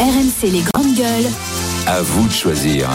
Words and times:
RMC 0.00 0.50
les 0.50 0.62
grandes 0.74 0.96
gueules. 0.96 1.30
À 1.86 2.02
vous 2.02 2.26
de 2.28 2.32
choisir. 2.32 2.88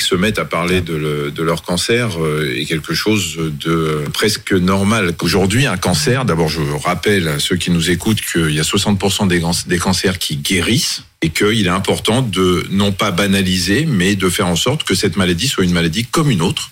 se 0.00 0.14
mettent 0.14 0.38
à 0.38 0.44
parler 0.44 0.80
de, 0.80 0.94
le- 0.94 1.30
de 1.30 1.42
leur 1.42 1.62
cancer 1.62 2.20
euh, 2.22 2.54
est 2.58 2.64
quelque 2.64 2.92
chose 2.92 3.36
de 3.38 4.04
presque 4.12 4.52
normal. 4.52 5.12
Aujourd'hui, 5.22 5.66
un 5.66 5.76
cancer, 5.76 6.24
d'abord 6.24 6.48
je 6.48 6.60
rappelle 6.82 7.28
à 7.28 7.38
ceux 7.38 7.56
qui 7.56 7.70
nous 7.70 7.88
écoutent 7.90 8.20
qu'il 8.20 8.50
y 8.50 8.58
a 8.60 8.62
60% 8.64 9.28
des, 9.28 9.38
gans- 9.40 9.52
des 9.66 9.78
cancers 9.78 10.18
qui 10.18 10.36
guérissent 10.36 11.04
et 11.22 11.30
qu'il 11.30 11.66
est 11.66 11.70
important 11.70 12.20
de 12.22 12.66
non 12.70 12.92
pas 12.92 13.10
banaliser, 13.10 13.86
mais 13.86 14.16
de 14.16 14.28
faire 14.28 14.48
en 14.48 14.56
sorte 14.56 14.82
que 14.84 14.94
cette 14.94 15.16
maladie 15.16 15.46
soit 15.48 15.64
une 15.64 15.72
maladie 15.72 16.04
comme 16.04 16.30
une 16.30 16.42
autre. 16.42 16.70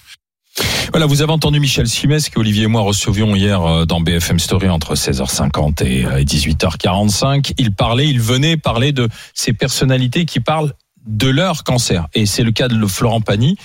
Voilà, 0.90 1.06
vous 1.06 1.22
avez 1.22 1.32
entendu 1.32 1.60
Michel 1.60 1.86
Simès 1.86 2.28
qu'Olivier 2.30 2.64
et 2.64 2.66
moi 2.66 2.80
recevions 2.82 3.36
hier 3.36 3.62
euh, 3.62 3.84
dans 3.84 4.00
BFM 4.00 4.40
Story 4.40 4.68
entre 4.68 4.96
16h50 4.96 5.84
et 5.84 6.04
euh, 6.04 6.24
18h45. 6.24 7.52
Il 7.58 7.72
parlait, 7.72 8.08
il 8.08 8.20
venait 8.20 8.56
parler 8.56 8.92
de 8.92 9.08
ces 9.32 9.52
personnalités 9.52 10.24
qui 10.24 10.40
parlent 10.40 10.72
de 11.10 11.28
leur 11.28 11.64
cancer. 11.64 12.06
Et 12.14 12.24
c'est 12.24 12.42
le 12.42 12.52
cas 12.52 12.68
de 12.68 12.86
Florent 12.86 13.20
Pagny. 13.20 13.56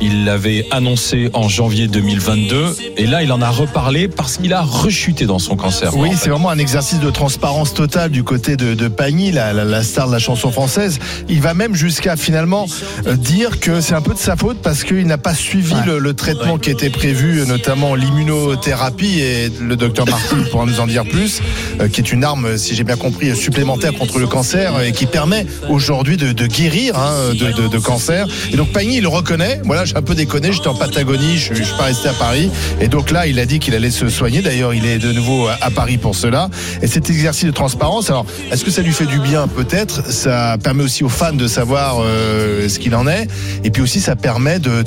Il 0.00 0.24
l'avait 0.24 0.66
annoncé 0.70 1.30
en 1.34 1.48
janvier 1.48 1.88
2022. 1.88 2.76
Et 2.96 3.06
là, 3.06 3.22
il 3.22 3.32
en 3.32 3.42
a 3.42 3.50
reparlé 3.50 4.08
parce 4.08 4.36
qu'il 4.38 4.52
a 4.52 4.62
rechuté 4.62 5.26
dans 5.26 5.38
son 5.38 5.56
cancer. 5.56 5.96
Oui, 5.96 6.10
c'est 6.16 6.30
vraiment 6.30 6.50
un 6.50 6.58
exercice 6.58 7.00
de 7.00 7.10
transparence 7.10 7.74
totale 7.74 8.10
du 8.10 8.22
côté 8.24 8.56
de, 8.56 8.74
de 8.74 8.88
Pagny, 8.88 9.32
la, 9.32 9.52
la- 9.52 9.64
la 9.64 9.82
star 9.82 10.06
de 10.06 10.12
la 10.12 10.18
chanson 10.18 10.50
française. 10.52 10.98
Il 11.28 11.40
va 11.40 11.54
même 11.54 11.74
jusqu'à 11.74 12.16
finalement 12.16 12.66
euh, 13.06 13.16
dire 13.16 13.58
que 13.60 13.80
c'est 13.80 13.94
un 13.94 14.02
peu 14.02 14.14
de 14.14 14.18
sa 14.18 14.36
faute 14.36 14.58
parce 14.62 14.84
qu'il 14.84 15.06
n'a 15.06 15.18
pas 15.18 15.34
suivi 15.34 15.74
le, 15.86 15.98
le 15.98 16.14
traitement 16.14 16.58
qui 16.58 16.70
était 16.70 16.90
prévu, 16.90 17.44
notamment 17.46 17.94
l'immunothérapie. 17.96 19.20
Et 19.20 19.50
le 19.60 19.76
docteur 19.76 20.06
Martin 20.08 20.36
pourra 20.50 20.66
nous 20.66 20.80
en 20.80 20.86
dire 20.86 21.04
plus, 21.04 21.40
euh, 21.80 21.88
qui 21.88 22.00
est 22.00 22.12
une 22.12 22.24
arme, 22.24 22.56
si 22.56 22.74
j'ai 22.74 22.84
bien 22.84 22.96
compris, 22.96 23.34
supplémentaire 23.36 23.92
contre 23.94 24.18
le 24.18 24.26
cancer 24.26 24.80
et 24.82 24.92
qui 24.92 25.06
permet 25.06 25.46
aujourd'hui 25.68 26.16
de, 26.16 26.32
de 26.32 26.46
guérir 26.46 26.91
hein, 26.94 27.34
de, 27.34 27.78
cancer. 27.78 28.26
Et 28.52 28.56
donc 28.56 28.72
Pagny, 28.72 28.96
il 28.98 29.02
le 29.02 29.08
reconnaît. 29.08 29.60
Voilà, 29.64 29.84
j'ai 29.84 29.96
un 29.96 30.02
peu 30.02 30.14
déconné, 30.14 30.52
j'étais 30.52 30.68
en 30.68 30.74
Patagonie, 30.74 31.36
je, 31.38 31.54
je 31.54 31.62
suis 31.62 31.76
pas 31.76 31.84
resté 31.84 32.08
à 32.08 32.12
Paris. 32.12 32.50
Et 32.80 32.88
donc 32.88 33.10
là, 33.10 33.26
il 33.26 33.38
a 33.38 33.46
dit 33.46 33.58
qu'il 33.58 33.74
allait 33.74 33.90
se 33.90 34.08
soigner. 34.08 34.42
D'ailleurs, 34.42 34.74
il 34.74 34.86
est 34.86 34.98
de 34.98 35.12
nouveau 35.12 35.48
à 35.48 35.70
Paris 35.70 35.98
pour 35.98 36.14
cela. 36.14 36.48
Et 36.82 36.86
cet 36.86 37.10
exercice 37.10 37.44
de 37.44 37.50
transparence, 37.50 38.10
alors, 38.10 38.26
est-ce 38.50 38.64
que 38.64 38.70
ça 38.70 38.82
lui 38.82 38.92
fait 38.92 39.06
du 39.06 39.18
bien? 39.18 39.48
Peut-être. 39.48 40.10
Ça 40.12 40.56
permet 40.62 40.84
aussi 40.84 41.04
aux 41.04 41.08
fans 41.08 41.32
de 41.32 41.46
savoir 41.46 41.98
euh, 42.00 42.68
ce 42.68 42.78
qu'il 42.78 42.94
en 42.94 43.06
est. 43.06 43.26
Et 43.64 43.70
puis 43.70 43.82
aussi, 43.82 44.00
ça 44.00 44.16
permet 44.16 44.58
de 44.58 44.84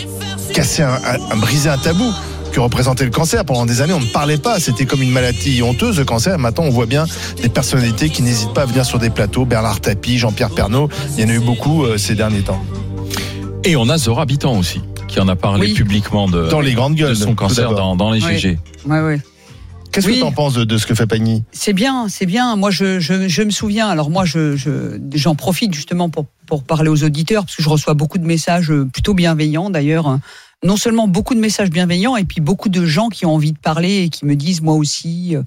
casser 0.53 0.83
un- 0.83 0.99
un- 1.31 1.35
briser 1.37 1.69
un 1.69 1.77
tabou 1.77 2.11
que 2.55 2.61
représentait 2.61 3.03
le 3.03 3.11
cancer. 3.11 3.43
Pendant 3.43 3.65
des 3.65 3.81
années, 3.81 3.91
on 3.91 3.99
ne 3.99 4.05
parlait 4.05 4.37
pas. 4.37 4.61
C'était 4.61 4.85
comme 4.85 5.01
une 5.01 5.11
maladie 5.11 5.61
honteuse, 5.61 5.97
le 5.99 6.05
cancer. 6.05 6.39
Maintenant, 6.39 6.63
on 6.63 6.69
voit 6.69 6.85
bien 6.85 7.05
des 7.41 7.49
personnalités 7.49 8.09
qui 8.09 8.21
n'hésitent 8.21 8.53
pas 8.53 8.61
à 8.61 8.65
venir 8.65 8.85
sur 8.85 8.97
des 8.97 9.09
plateaux. 9.09 9.43
Bernard 9.43 9.81
Tapie, 9.81 10.17
Jean-Pierre 10.17 10.51
Pernaud. 10.51 10.87
Il 11.17 11.23
y 11.23 11.27
en 11.27 11.29
a 11.29 11.33
eu 11.33 11.39
beaucoup 11.41 11.83
euh, 11.83 11.97
ces 11.97 12.15
derniers 12.15 12.43
temps. 12.43 12.63
Et 13.65 13.75
on 13.75 13.89
a 13.89 13.97
Zora 13.97 14.21
Habitant 14.21 14.57
aussi, 14.57 14.79
qui 15.09 15.19
en 15.19 15.27
a 15.27 15.35
parlé 15.35 15.67
Oui. 15.67 15.73
publiquement 15.73 16.29
de, 16.29 16.47
Dans 16.47 16.61
les 16.61 16.73
grandes 16.73 16.95
de 16.95 16.99
gueules. 16.99 17.15
son 17.17 17.31
tout 17.31 17.35
cancer 17.35 17.73
dans, 17.73 17.97
dans 17.97 18.11
les 18.11 18.23
Oui. 18.23 18.37
GG. 18.37 18.57
Ouais, 18.85 19.01
ouais. 19.01 19.19
Qu'est-ce 19.91 20.07
Oui. 20.07 20.13
que 20.13 20.19
tu 20.19 20.23
en 20.23 20.31
penses 20.31 20.53
de, 20.53 20.63
de 20.63 20.77
ce 20.77 20.85
que 20.85 20.95
fait 20.95 21.07
Pagny? 21.07 21.43
C'est 21.51 21.73
bien, 21.73 22.07
c'est 22.07 22.25
bien. 22.25 22.55
Moi, 22.55 22.71
je, 22.71 22.99
je, 23.01 23.27
je 23.27 23.41
me 23.43 23.49
souviens. 23.51 23.89
Alors 23.89 24.09
moi, 24.09 24.23
je, 24.23 24.55
je, 24.55 24.97
j'en 25.13 25.35
profite 25.35 25.73
justement 25.73 26.09
pour, 26.09 26.25
pour 26.47 26.63
parler 26.63 26.89
aux 26.89 27.03
auditeurs 27.03 27.43
parce 27.43 27.55
que 27.57 27.63
je 27.63 27.69
reçois 27.69 27.95
beaucoup 27.95 28.17
de 28.17 28.25
messages 28.25 28.71
euh, 28.71 28.85
plutôt 28.85 29.13
bienveillants 29.13 29.69
d'ailleurs. 29.69 30.19
Non 30.65 30.77
seulement 30.77 31.07
beaucoup 31.07 31.35
de 31.35 31.39
messages 31.39 31.69
bienveillants 31.69 32.17
et 32.17 32.25
puis 32.25 32.41
beaucoup 32.41 32.69
de 32.69 32.85
gens 32.85 33.09
qui 33.09 33.27
ont 33.27 33.35
envie 33.35 33.51
de 33.51 33.59
parler 33.59 34.03
et 34.03 34.09
qui 34.09 34.25
me 34.25 34.35
disent 34.35 34.61
moi 34.61 34.73
aussi. 34.73 35.35
euh, 35.35 35.43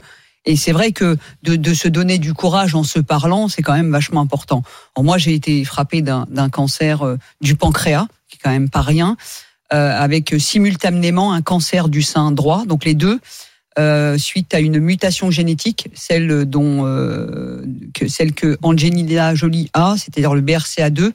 Et 0.46 0.54
c'est 0.54 0.70
vrai 0.70 0.92
que 0.92 1.16
de, 1.42 1.56
de 1.56 1.74
se 1.74 1.88
donner 1.88 2.18
du 2.18 2.34
courage 2.34 2.76
en 2.76 2.84
se 2.84 3.00
parlant, 3.00 3.48
c'est 3.48 3.60
quand 3.60 3.74
même 3.74 3.90
vachement 3.90 4.20
important. 4.20 4.62
Alors 4.94 5.04
moi, 5.04 5.18
j'ai 5.18 5.34
été 5.34 5.64
frappée 5.64 6.02
d'un, 6.02 6.48
cancer 6.50 7.02
euh, 7.02 7.16
du 7.40 7.56
pancréas, 7.56 8.06
qui 8.28 8.36
est 8.36 8.40
quand 8.40 8.50
même 8.50 8.70
pas 8.70 8.80
rien, 8.80 9.16
euh, 9.72 9.90
avec 9.90 10.36
simultanément 10.38 11.32
un 11.32 11.42
cancer 11.42 11.88
du 11.88 12.02
sein 12.02 12.30
droit, 12.30 12.64
donc 12.64 12.84
les 12.84 12.94
deux 12.94 13.18
euh, 13.78 14.18
suite 14.18 14.54
à 14.54 14.60
une 14.60 14.78
mutation 14.78 15.30
génétique, 15.32 15.88
celle 15.94 16.44
dont 16.46 16.86
euh, 16.86 17.64
que 17.92 18.08
celle 18.08 18.34
que 18.34 18.56
Angelina 18.62 19.34
Jolie 19.34 19.68
a, 19.72 19.96
c'est-à-dire 19.96 20.34
le 20.34 20.42
BRCA2. 20.42 21.12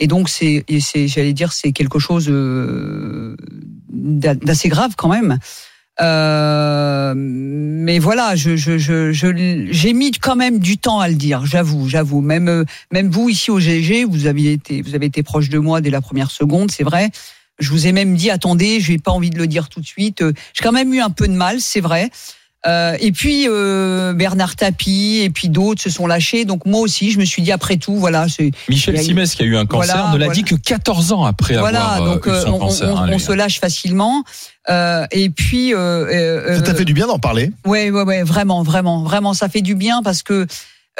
Et 0.00 0.06
donc 0.08 0.28
c'est, 0.28 0.64
j'allais 1.06 1.32
dire, 1.34 1.52
c'est 1.52 1.72
quelque 1.72 1.98
chose 2.00 2.26
euh, 2.28 3.36
d'a- 3.92 4.34
d'assez 4.34 4.68
grave 4.68 4.94
quand 4.96 5.08
même. 5.08 5.38
Euh, 6.00 7.12
mais 7.16 7.98
voilà, 7.98 8.34
je, 8.34 8.56
je, 8.56 8.78
je, 8.78 9.12
je- 9.12 9.66
j'ai 9.70 9.92
mis 9.92 10.10
quand 10.12 10.36
même 10.36 10.58
du 10.58 10.78
temps 10.78 11.00
à 11.00 11.08
le 11.08 11.14
dire, 11.14 11.44
j'avoue, 11.44 11.88
j'avoue. 11.88 12.22
Même, 12.22 12.48
euh, 12.48 12.64
même 12.90 13.10
vous 13.10 13.28
ici 13.28 13.50
au 13.50 13.60
GG, 13.60 14.04
vous 14.04 14.26
aviez 14.26 14.52
été, 14.52 14.80
vous 14.82 14.94
avez 14.94 15.06
été 15.06 15.22
proche 15.22 15.50
de 15.50 15.58
moi 15.58 15.80
dès 15.82 15.90
la 15.90 16.00
première 16.00 16.30
seconde, 16.30 16.70
c'est 16.70 16.84
vrai. 16.84 17.10
Je 17.58 17.70
vous 17.70 17.86
ai 17.86 17.92
même 17.92 18.14
dit, 18.16 18.30
attendez, 18.30 18.80
je 18.80 18.92
n'ai 18.92 18.98
pas 18.98 19.10
envie 19.10 19.28
de 19.28 19.36
le 19.36 19.46
dire 19.46 19.68
tout 19.68 19.80
de 19.80 19.86
suite. 19.86 20.22
Euh, 20.22 20.32
J'ai 20.54 20.64
quand 20.64 20.72
même 20.72 20.94
eu 20.94 21.00
un 21.00 21.10
peu 21.10 21.28
de 21.28 21.34
mal, 21.34 21.60
c'est 21.60 21.80
vrai. 21.82 22.08
Euh, 22.66 22.94
et 23.00 23.10
puis 23.10 23.46
euh, 23.48 24.12
Bernard 24.12 24.54
Tapie 24.54 25.20
et 25.22 25.30
puis 25.30 25.48
d'autres 25.48 25.80
se 25.80 25.88
sont 25.88 26.06
lâchés. 26.06 26.44
Donc 26.44 26.66
moi 26.66 26.80
aussi, 26.80 27.10
je 27.10 27.18
me 27.18 27.24
suis 27.24 27.40
dit 27.40 27.52
après 27.52 27.78
tout, 27.78 27.96
voilà, 27.96 28.26
c'est 28.28 28.50
Michel 28.68 28.96
a 28.96 29.02
Simès, 29.02 29.34
qui 29.34 29.42
a 29.42 29.46
eu 29.46 29.56
un 29.56 29.64
cancer, 29.64 29.94
Voilà, 29.96 30.12
ne 30.12 30.18
l'a 30.18 30.26
voilà. 30.26 30.34
dit 30.34 30.44
que 30.44 30.54
14 30.56 31.12
ans 31.12 31.24
après 31.24 31.56
voilà. 31.56 31.82
avoir 31.92 32.08
euh, 32.10 32.14
Donc 32.14 32.26
eu 32.26 32.30
euh, 32.30 32.42
son 32.44 32.52
on, 32.52 32.58
cancer. 32.58 32.92
on- 32.92 32.98
hein, 32.98 33.06
on 33.08 33.12
lui. 33.12 33.20
se 33.20 33.32
lâche 33.32 33.60
facilement. 33.60 34.24
Euh, 34.68 35.06
et 35.10 35.30
puis, 35.30 35.72
euh, 35.72 35.78
euh, 35.78 36.56
Ça 36.56 36.62
t'a 36.62 36.70
euh, 36.72 36.74
fait 36.74 36.84
du 36.84 36.92
bien 36.92 37.06
d'en 37.06 37.18
parler? 37.18 37.50
Ouais, 37.64 37.90
ouais, 37.90 38.02
ouais, 38.02 38.22
vraiment, 38.24 38.62
vraiment, 38.62 39.02
vraiment, 39.04 39.32
ça 39.32 39.48
fait 39.48 39.62
du 39.62 39.74
bien 39.74 40.02
parce 40.02 40.22
que 40.22 40.46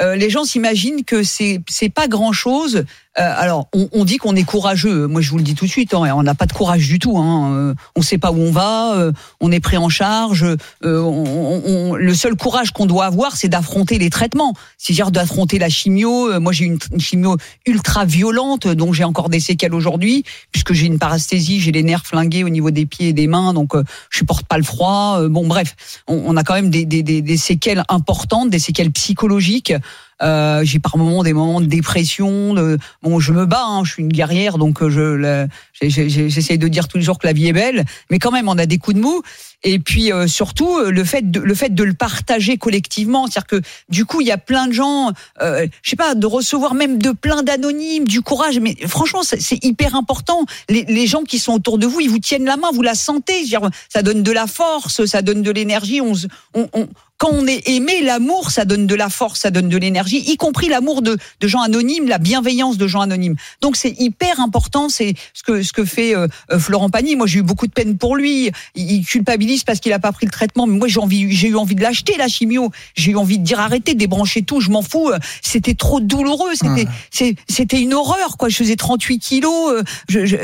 euh, 0.01 0.15
les 0.15 0.31
gens 0.31 0.45
s'imaginent 0.45 1.03
que 1.05 1.21
c'est 1.21 1.61
c'est 1.69 1.89
pas 1.89 2.07
grand 2.07 2.33
chose. 2.33 2.85
Alors, 3.15 3.67
on, 3.73 3.89
on 3.91 4.05
dit 4.05 4.17
qu'on 4.17 4.35
est 4.35 4.43
courageux. 4.43 5.05
Moi, 5.07 5.21
je 5.21 5.29
vous 5.29 5.37
le 5.37 5.43
dis 5.43 5.53
tout 5.55 5.65
de 5.65 5.69
suite, 5.69 5.93
hein, 5.93 6.13
on 6.15 6.23
n'a 6.23 6.33
pas 6.35 6.45
de 6.45 6.53
courage 6.53 6.87
du 6.87 6.97
tout. 6.97 7.17
Hein. 7.17 7.51
Euh, 7.53 7.73
on 7.95 8.01
sait 8.01 8.17
pas 8.17 8.31
où 8.31 8.37
on 8.37 8.51
va, 8.51 8.93
euh, 8.95 9.11
on 9.41 9.51
est 9.51 9.59
pris 9.59 9.77
en 9.77 9.89
charge. 9.89 10.43
euh, 10.43 10.57
on- 11.01 11.61
on- 11.65 11.95
le 11.95 12.13
seul 12.13 12.35
courage 12.35 12.71
qu'on 12.71 12.85
doit 12.85 13.05
avoir, 13.05 13.35
c'est 13.35 13.49
d'affronter 13.49 13.97
les 13.97 14.09
traitements, 14.09 14.53
c'est-à-dire 14.77 15.11
d'affronter 15.11 15.59
la 15.59 15.69
chimio. 15.69 16.31
Euh, 16.31 16.39
Moi, 16.39 16.53
j'ai 16.53 16.65
une, 16.65 16.79
chimio 16.99 17.37
ultra 17.65 18.05
violente, 18.05 18.67
dont 18.67 18.93
j'ai 18.93 19.03
encore 19.03 19.29
des 19.29 19.39
séquelles 19.39 19.73
aujourd'hui, 19.73 20.23
puisque 20.51 20.73
j'ai 20.73 20.85
une 20.85 20.97
parasthésie, 20.99 21.59
j'ai 21.59 21.71
les 21.71 21.83
nerfs 21.83 22.05
flingués 22.05 22.43
au 22.43 22.49
niveau 22.49 22.71
des 22.71 22.85
pieds 22.85 23.09
et 23.09 23.13
des 23.13 23.27
mains, 23.27 23.53
donc 23.53 23.75
euh, 23.75 23.83
je 24.09 24.19
supporte 24.19 24.45
pas 24.45 24.57
le 24.57 24.63
froid. 24.63 25.17
Euh, 25.19 25.29
bon, 25.29 25.47
bref, 25.47 25.75
on, 26.07 26.35
a 26.37 26.43
quand 26.43 26.53
même 26.53 26.69
des, 26.69 26.85
des, 26.85 27.03
des 27.03 27.37
séquelles 27.37 27.83
importantes, 27.89 28.49
des 28.49 28.59
séquelles 28.59 28.91
psychologiques. 28.91 29.73
Euh, 30.21 30.61
j'ai 30.63 30.79
par 30.79 30.97
moments 30.97 31.23
des 31.23 31.33
moments 31.33 31.61
de 31.61 31.65
dépression. 31.65 32.53
De... 32.53 32.77
Bon, 33.01 33.19
je 33.19 33.33
me 33.33 33.45
bats, 33.45 33.65
hein, 33.65 33.83
je 33.83 33.93
suis 33.93 34.03
une 34.03 34.11
guerrière, 34.11 34.57
donc 34.57 34.81
euh, 34.81 34.89
je 34.89 35.47
j'essaie 35.81 36.57
de 36.57 36.67
dire 36.67 36.87
tous 36.87 36.97
les 36.97 37.03
jours 37.03 37.19
que 37.19 37.27
la 37.27 37.33
vie 37.33 37.47
est 37.47 37.53
belle, 37.53 37.85
mais 38.09 38.19
quand 38.19 38.31
même, 38.31 38.47
on 38.47 38.57
a 38.57 38.65
des 38.65 38.77
coups 38.77 38.95
de 38.95 39.01
mou. 39.01 39.21
Et 39.63 39.79
puis 39.79 40.11
euh, 40.11 40.27
surtout 40.27 40.77
euh, 40.77 40.91
le 40.91 41.03
fait 41.03 41.29
de 41.29 41.39
le 41.39 41.53
fait 41.53 41.73
de 41.73 41.83
le 41.83 41.93
partager 41.93 42.57
collectivement, 42.57 43.27
c'est-à-dire 43.27 43.47
que 43.47 43.61
du 43.89 44.05
coup 44.05 44.21
il 44.21 44.27
y 44.27 44.31
a 44.31 44.37
plein 44.37 44.67
de 44.67 44.73
gens, 44.73 45.11
euh, 45.41 45.67
je 45.83 45.89
sais 45.89 45.95
pas, 45.95 46.15
de 46.15 46.25
recevoir 46.25 46.73
même 46.73 46.97
de 46.97 47.11
plein 47.11 47.43
d'anonymes, 47.43 48.07
du 48.07 48.21
courage, 48.21 48.59
mais 48.59 48.75
franchement 48.87 49.21
c'est 49.23 49.63
hyper 49.63 49.95
important. 49.95 50.45
Les, 50.69 51.07
gens 51.07 51.23
qui 51.23 51.39
sont 51.39 51.53
autour 51.53 51.77
de 51.77 51.85
vous, 51.85 51.99
ils 51.99 52.09
vous 52.09 52.19
tiennent 52.19 52.45
la 52.45 52.57
main, 52.57 52.69
vous 52.73 52.81
la 52.81 52.95
sentez, 52.95 53.45
ça 53.89 54.01
donne 54.01 54.23
de 54.23 54.31
la 54.31 54.47
force, 54.47 55.05
ça 55.05 55.21
donne 55.21 55.41
de 55.41 55.51
l'énergie. 55.51 55.99
On, 56.01 56.13
on, 56.53 56.69
on- 56.73 56.87
quand 57.21 57.29
on 57.33 57.45
est 57.45 57.67
aimé, 57.69 58.01
l'amour, 58.01 58.49
ça 58.49 58.65
donne 58.65 58.87
de 58.87 58.95
la 58.95 59.07
force, 59.09 59.41
ça 59.41 59.51
donne 59.51 59.69
de 59.69 59.77
l'énergie, 59.77 60.17
y 60.25 60.37
compris 60.37 60.69
l'amour 60.69 61.03
de, 61.03 61.19
de 61.39 61.47
gens 61.47 61.61
anonymes, 61.61 62.07
la 62.07 62.17
bienveillance 62.17 62.79
de 62.79 62.87
gens 62.87 63.01
anonymes. 63.01 63.35
Donc 63.61 63.75
c'est 63.75 63.93
hyper 63.99 64.39
important, 64.39 64.89
c'est 64.89 65.13
ce 65.35 65.43
que 65.43 65.61
ce 65.61 65.71
que 65.71 65.85
fait 65.85 66.15
euh, 66.15 66.27
euh, 66.51 66.57
Florent 66.57 66.89
Pagny. 66.89 67.15
Moi 67.15 67.27
j'ai 67.27 67.37
eu 67.37 67.43
beaucoup 67.43 67.67
de 67.67 67.71
peine 67.73 67.95
pour 67.95 68.15
lui. 68.15 68.49
Il, 68.73 68.91
il 68.91 69.05
culpabilise 69.05 69.63
parce 69.63 69.79
qu'il 69.79 69.93
a 69.93 69.99
pas 69.99 70.11
pris 70.11 70.25
le 70.25 70.31
traitement. 70.31 70.65
Mais 70.65 70.79
moi 70.79 70.87
j'ai 70.87 70.99
envie, 70.99 71.31
j'ai 71.31 71.49
eu 71.49 71.55
envie 71.57 71.75
de 71.75 71.81
l'acheter 71.83 72.17
la 72.17 72.27
chimio. 72.27 72.71
J'ai 72.95 73.11
eu 73.11 73.15
envie 73.17 73.37
de 73.37 73.43
dire 73.43 73.59
arrêtez, 73.59 73.93
débrancher 73.93 74.41
tout, 74.41 74.59
je 74.59 74.71
m'en 74.71 74.81
fous. 74.81 75.11
C'était 75.43 75.75
trop 75.75 75.99
douloureux. 75.99 76.53
C'était 76.55 77.35
c'était 77.47 77.79
une 77.81 77.93
horreur 77.93 78.37
quoi. 78.37 78.49
Je 78.49 78.55
faisais 78.55 78.75
38 78.75 79.19
kilos. 79.19 79.73
euh, 79.73 79.83
je- 80.09 80.25
je- 80.25 80.37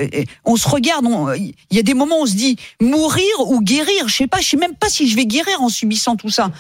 on 0.46 0.56
se 0.58 0.68
regarde. 0.70 1.08
on- 1.08 1.34
Il 1.34 1.54
y 1.72 1.80
a 1.80 1.84
des 1.84 1.96
moments 1.96 2.20
où 2.20 2.24
on 2.24 2.26
se 2.28 2.36
dit 2.36 2.56
mourir 2.80 3.24
ou 3.48 3.62
guérir. 3.62 4.08
Je 4.08 4.14
sais 4.14 4.28
pas. 4.28 4.42
Je 4.42 4.50
sais 4.50 4.58
même 4.58 4.76
pas 4.76 4.90
si 4.90 5.10
je 5.10 5.16
vais 5.16 5.26
guérir 5.26 5.60
en 5.64 5.70
subissant 5.70 6.16
tout 6.16 6.30
ça. 6.30 6.52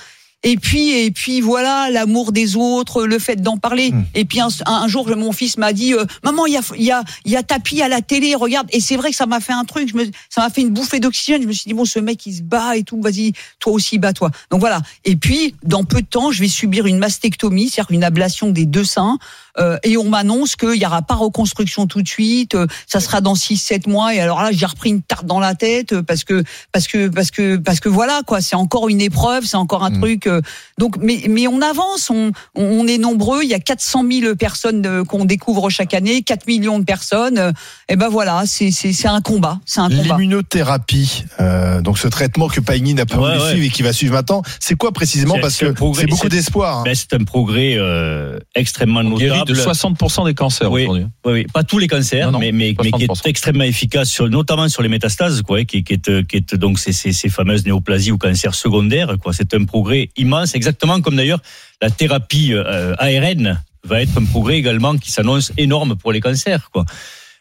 Et 0.43 0.55
puis, 0.55 0.91
et 0.91 1.11
puis 1.11 1.41
voilà, 1.41 1.89
l'amour 1.89 2.31
des 2.31 2.55
autres, 2.55 3.05
le 3.05 3.17
fait 3.17 3.37
d'en 3.37 3.57
parler. 3.57 3.91
Hmm. 3.91 4.05
Et 4.13 4.23
puis 4.23 4.39
un, 4.39 4.49
un 4.65 4.87
jour, 4.87 5.09
mon 5.15 5.31
fils 5.31 5.57
m'a 5.57 5.73
dit, 5.73 5.93
euh, 5.93 6.05
maman, 6.23 6.45
il 6.45 6.53
y 6.53 6.57
a, 6.57 6.61
il 6.77 6.83
y 6.83 6.91
a, 6.91 7.03
y 7.25 7.35
a 7.35 7.43
tapis 7.43 7.81
à 7.81 7.87
la 7.87 8.01
télé, 8.01 8.35
regarde. 8.35 8.67
Et 8.71 8.79
c'est 8.79 8.97
vrai 8.97 9.09
que 9.09 9.15
ça 9.15 9.25
m'a 9.25 9.39
fait 9.39 9.53
un 9.53 9.65
truc, 9.65 9.89
je 9.89 9.97
me, 9.97 10.05
ça 10.29 10.41
m'a 10.41 10.49
fait 10.49 10.61
une 10.61 10.69
bouffée 10.69 10.99
d'oxygène. 10.99 11.41
Je 11.41 11.47
me 11.47 11.53
suis 11.53 11.67
dit 11.67 11.73
bon, 11.73 11.85
ce 11.85 11.99
mec 11.99 12.25
il 12.27 12.35
se 12.35 12.43
bat 12.43 12.77
et 12.77 12.83
tout, 12.83 13.01
vas-y, 13.01 13.33
toi 13.59 13.73
aussi 13.73 13.97
bats-toi. 13.97 14.29
Donc 14.51 14.59
voilà. 14.59 14.81
Et 15.05 15.15
puis 15.15 15.55
dans 15.63 15.83
peu 15.83 16.01
de 16.01 16.07
temps, 16.07 16.31
je 16.31 16.39
vais 16.39 16.47
subir 16.47 16.85
une 16.85 16.99
mastectomie, 16.99 17.69
c'est-à-dire 17.69 17.95
une 17.95 18.03
ablation 18.03 18.51
des 18.51 18.65
deux 18.65 18.85
seins. 18.85 19.17
Euh, 19.59 19.77
et 19.83 19.97
on 19.97 20.09
m'annonce 20.09 20.55
qu'il 20.55 20.75
y 20.75 20.85
aura 20.85 21.01
pas 21.01 21.15
reconstruction 21.15 21.87
tout 21.87 22.01
de 22.01 22.07
suite, 22.07 22.55
euh, 22.55 22.67
ça 22.87 22.99
sera 22.99 23.21
dans 23.21 23.35
6 23.35 23.57
7 23.57 23.87
mois 23.87 24.13
et 24.13 24.19
alors 24.19 24.41
là 24.41 24.49
j'ai 24.51 24.65
repris 24.65 24.89
une 24.89 25.01
tarte 25.01 25.25
dans 25.25 25.39
la 25.39 25.55
tête 25.55 25.93
euh, 25.93 26.01
parce 26.03 26.23
que 26.23 26.43
parce 26.71 26.87
que 26.87 27.07
parce 27.07 27.31
que 27.31 27.55
parce 27.57 27.79
que 27.79 27.89
voilà 27.89 28.21
quoi, 28.25 28.41
c'est 28.41 28.55
encore 28.55 28.89
une 28.89 29.01
épreuve, 29.01 29.45
c'est 29.45 29.57
encore 29.57 29.83
un 29.83 29.89
Mm. 29.91 30.01
truc 30.01 30.27
euh, 30.27 30.41
donc 30.77 30.97
mais 31.01 31.23
mais 31.29 31.47
on 31.47 31.61
avance, 31.61 32.09
on 32.09 32.31
on 32.55 32.87
est 32.87 32.97
nombreux, 32.97 33.43
il 33.43 33.49
y 33.49 33.53
a 33.53 33.59
400 33.59 34.03
000 34.09 34.35
personnes 34.35 34.85
euh, 34.85 35.03
qu'on 35.03 35.25
découvre 35.25 35.69
chaque 35.69 35.93
année, 35.93 36.21
4 36.21 36.45
millions 36.47 36.79
de 36.79 36.83
personnes 36.85 37.37
euh, 37.37 37.51
et 37.89 37.95
ben 37.95 38.09
voilà, 38.09 38.43
c'est 38.45 38.71
c'est 38.71 38.93
c'est 38.93 39.07
un 39.07 39.21
combat, 39.21 39.59
c'est 39.65 39.79
un 39.79 39.89
combat. 39.89 40.17
L'immunothérapie, 40.17 41.25
euh, 41.39 41.81
donc 41.81 41.97
ce 41.97 42.07
traitement 42.07 42.47
que 42.47 42.59
Pagny 42.61 42.93
n'a 42.93 43.05
pas 43.05 43.17
Ouais, 43.17 43.31
voulu 43.33 43.43
ouais. 43.43 43.49
suivre 43.51 43.65
et 43.65 43.69
qui 43.69 43.81
va 43.83 43.93
suivre 43.93 44.13
maintenant, 44.13 44.41
c'est 44.59 44.75
quoi 44.75 44.91
précisément? 44.91 45.35
C'est- 45.35 45.41
Parce 45.41 45.57
que 45.57 45.65
progrès, 45.67 46.01
c'est 46.01 46.07
beaucoup 46.07 46.29
d'espoir. 46.29 46.79
hein. 46.79 46.83
Ben, 46.85 46.95
c'est 46.95 47.13
un 47.13 47.23
progrès 47.23 47.75
euh, 47.77 48.39
extrêmement 48.55 48.99
On 49.01 49.03
de 49.47 49.55
60% 49.55 50.25
des 50.25 50.33
cancers 50.33 50.71
Oui. 50.71 50.83
aujourd'hui. 50.83 51.05
Oui, 51.25 51.33
oui, 51.33 51.45
pas 51.51 51.63
tous 51.63 51.79
les 51.79 51.87
cancers, 51.87 52.27
Non, 52.27 52.33
non, 52.33 52.39
mais, 52.39 52.51
mais, 52.51 52.75
mais 52.83 52.91
qui 52.91 53.05
60%. 53.05 53.25
est 53.25 53.29
extrêmement 53.29 53.63
efficace, 53.63 54.09
sur, 54.09 54.29
notamment 54.29 54.69
sur 54.69 54.81
les 54.81 54.89
métastases, 54.89 55.41
quoi, 55.41 55.63
qui, 55.65 55.83
qui 55.83 55.93
est, 55.93 56.27
qui 56.27 56.35
est 56.37 56.55
donc 56.55 56.79
ces, 56.79 56.91
ces, 56.91 57.11
ces 57.13 57.29
fameuses 57.29 57.65
néoplasies 57.65 58.11
ou 58.11 58.17
cancers 58.17 58.53
secondaires. 58.55 59.15
Quoi, 59.21 59.33
c'est 59.33 59.53
un 59.53 59.65
progrès 59.65 60.09
immense, 60.17 60.53
exactement 60.55 61.01
comme 61.01 61.15
d'ailleurs 61.15 61.41
la 61.81 61.89
thérapie 61.89 62.53
euh, 62.53 62.95
ARN 62.99 63.61
va 63.83 64.01
être 64.01 64.17
un 64.17 64.25
progrès 64.25 64.57
également 64.57 64.97
qui 64.97 65.11
s'annonce 65.11 65.51
énorme 65.57 65.95
pour 65.95 66.11
les 66.11 66.19
cancers. 66.19 66.69
Quoi. 66.71 66.83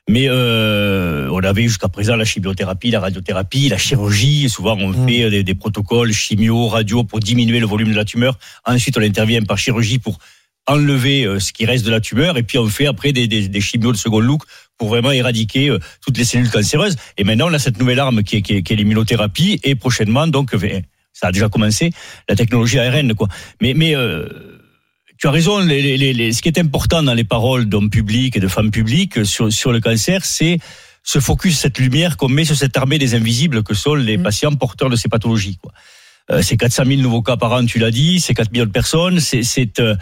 Mais 0.09 0.27
euh, 0.29 1.29
on 1.33 1.41
avait 1.41 1.65
jusqu'à 1.65 1.89
présent 1.89 2.15
la 2.15 2.25
chimiothérapie, 2.25 2.91
la 2.93 3.01
radiothérapie, 3.01 3.69
la 3.69 3.79
chirurgie. 3.79 4.49
Souvent, 4.49 4.77
on 4.79 4.91
Mm. 4.91 5.09
fait 5.09 5.31
des, 5.31 5.43
des 5.43 5.55
protocoles 5.57 6.13
chimio, 6.13 6.69
radio 6.69 7.03
pour 7.03 7.19
diminuer 7.19 7.59
le 7.59 7.67
volume 7.67 7.91
de 7.91 7.97
la 7.97 8.05
tumeur. 8.05 8.39
Ensuite, 8.65 8.97
on 8.97 9.03
intervient 9.03 9.43
par 9.43 9.59
chirurgie 9.59 9.99
pour 9.99 10.19
enlever 10.67 11.25
euh, 11.25 11.39
ce 11.41 11.53
qui 11.53 11.65
reste 11.67 11.85
de 11.87 11.91
la 11.91 12.01
tumeur. 12.01 12.37
Et 12.39 12.43
puis, 12.43 12.59
on 12.59 12.67
fait 12.69 12.87
après 12.87 13.13
des, 13.13 13.29
des, 13.29 13.49
des 13.49 13.61
chimios 13.61 13.93
de 13.93 13.97
second 13.97 14.21
look 14.21 14.43
pour 14.79 14.89
vraiment 14.89 15.13
éradiquer 15.13 15.69
euh, 15.71 15.79
toutes 16.05 16.19
les 16.19 16.25
cellules 16.25 16.51
cancéreuses. 16.51 16.97
Et 17.17 17.25
maintenant, 17.25 17.49
on 17.49 17.55
a 17.55 17.59
cette 17.59 17.79
nouvelle 17.79 18.01
arme 18.01 18.23
qui 18.23 18.37
est, 18.37 18.43
qui 18.43 18.55
est, 18.55 18.63
qui 18.63 18.73
est 18.73 18.77
l'immunothérapie. 18.77 19.61
Et 19.65 19.75
prochainement, 19.75 20.27
donc, 20.27 20.55
euh, 20.55 20.81
ça 21.13 21.29
a 21.29 21.33
déjà 21.33 21.49
commencé, 21.49 21.93
la 22.29 22.37
technologie 22.37 22.79
ARN. 22.79 23.15
Quoi. 23.15 23.29
Mais, 23.63 23.75
mais 23.75 23.95
euh, 23.97 24.29
tu 25.19 25.27
as 25.29 25.31
raison, 25.31 25.61
les, 25.61 25.81
les, 25.81 25.97
les, 25.97 26.13
les- 26.13 26.33
ce 26.33 26.43
qui 26.43 26.49
est 26.49 26.59
important 26.59 27.03
dans 27.03 27.15
les 27.15 27.25
paroles 27.25 27.67
d'hommes 27.67 27.89
publics 27.89 28.37
et 28.37 28.41
de 28.41 28.49
femmes 28.49 28.71
publiques 28.71 29.25
sur, 29.25 29.51
sur 29.53 29.73
le 29.73 29.81
cancer, 29.81 30.25
c'est 30.27 30.59
ce 31.03 31.21
focus, 31.21 31.59
cette 31.59 31.79
lumière 31.79 32.17
qu'on 32.19 32.29
met 32.29 32.45
sur 32.45 32.57
cette 32.57 32.77
armée 32.77 32.99
des 32.99 33.15
invisibles 33.15 33.63
que 33.63 33.73
sont 33.73 33.95
les 33.95 34.19
Mm. 34.19 34.23
patients 34.25 34.53
porteurs 34.57 34.91
de 34.91 34.97
ces 34.97 35.09
pathologies. 35.09 35.57
Quoi. 35.63 35.73
Euh, 36.33 36.43
c'est 36.43 36.57
400 36.57 36.83
000 36.87 37.01
nouveaux 37.01 37.23
cas 37.23 37.37
par 37.37 37.53
an, 37.53 37.65
tu 37.65 37.79
l'as 37.79 37.93
dit, 37.93 38.19
c'est 38.21 38.35
4 38.35 38.51
millions 38.53 38.67
de 38.67 38.71
personnes, 38.73 39.21
c'est... 39.21 39.43
c'est 39.45 39.79
euh, 39.79 39.95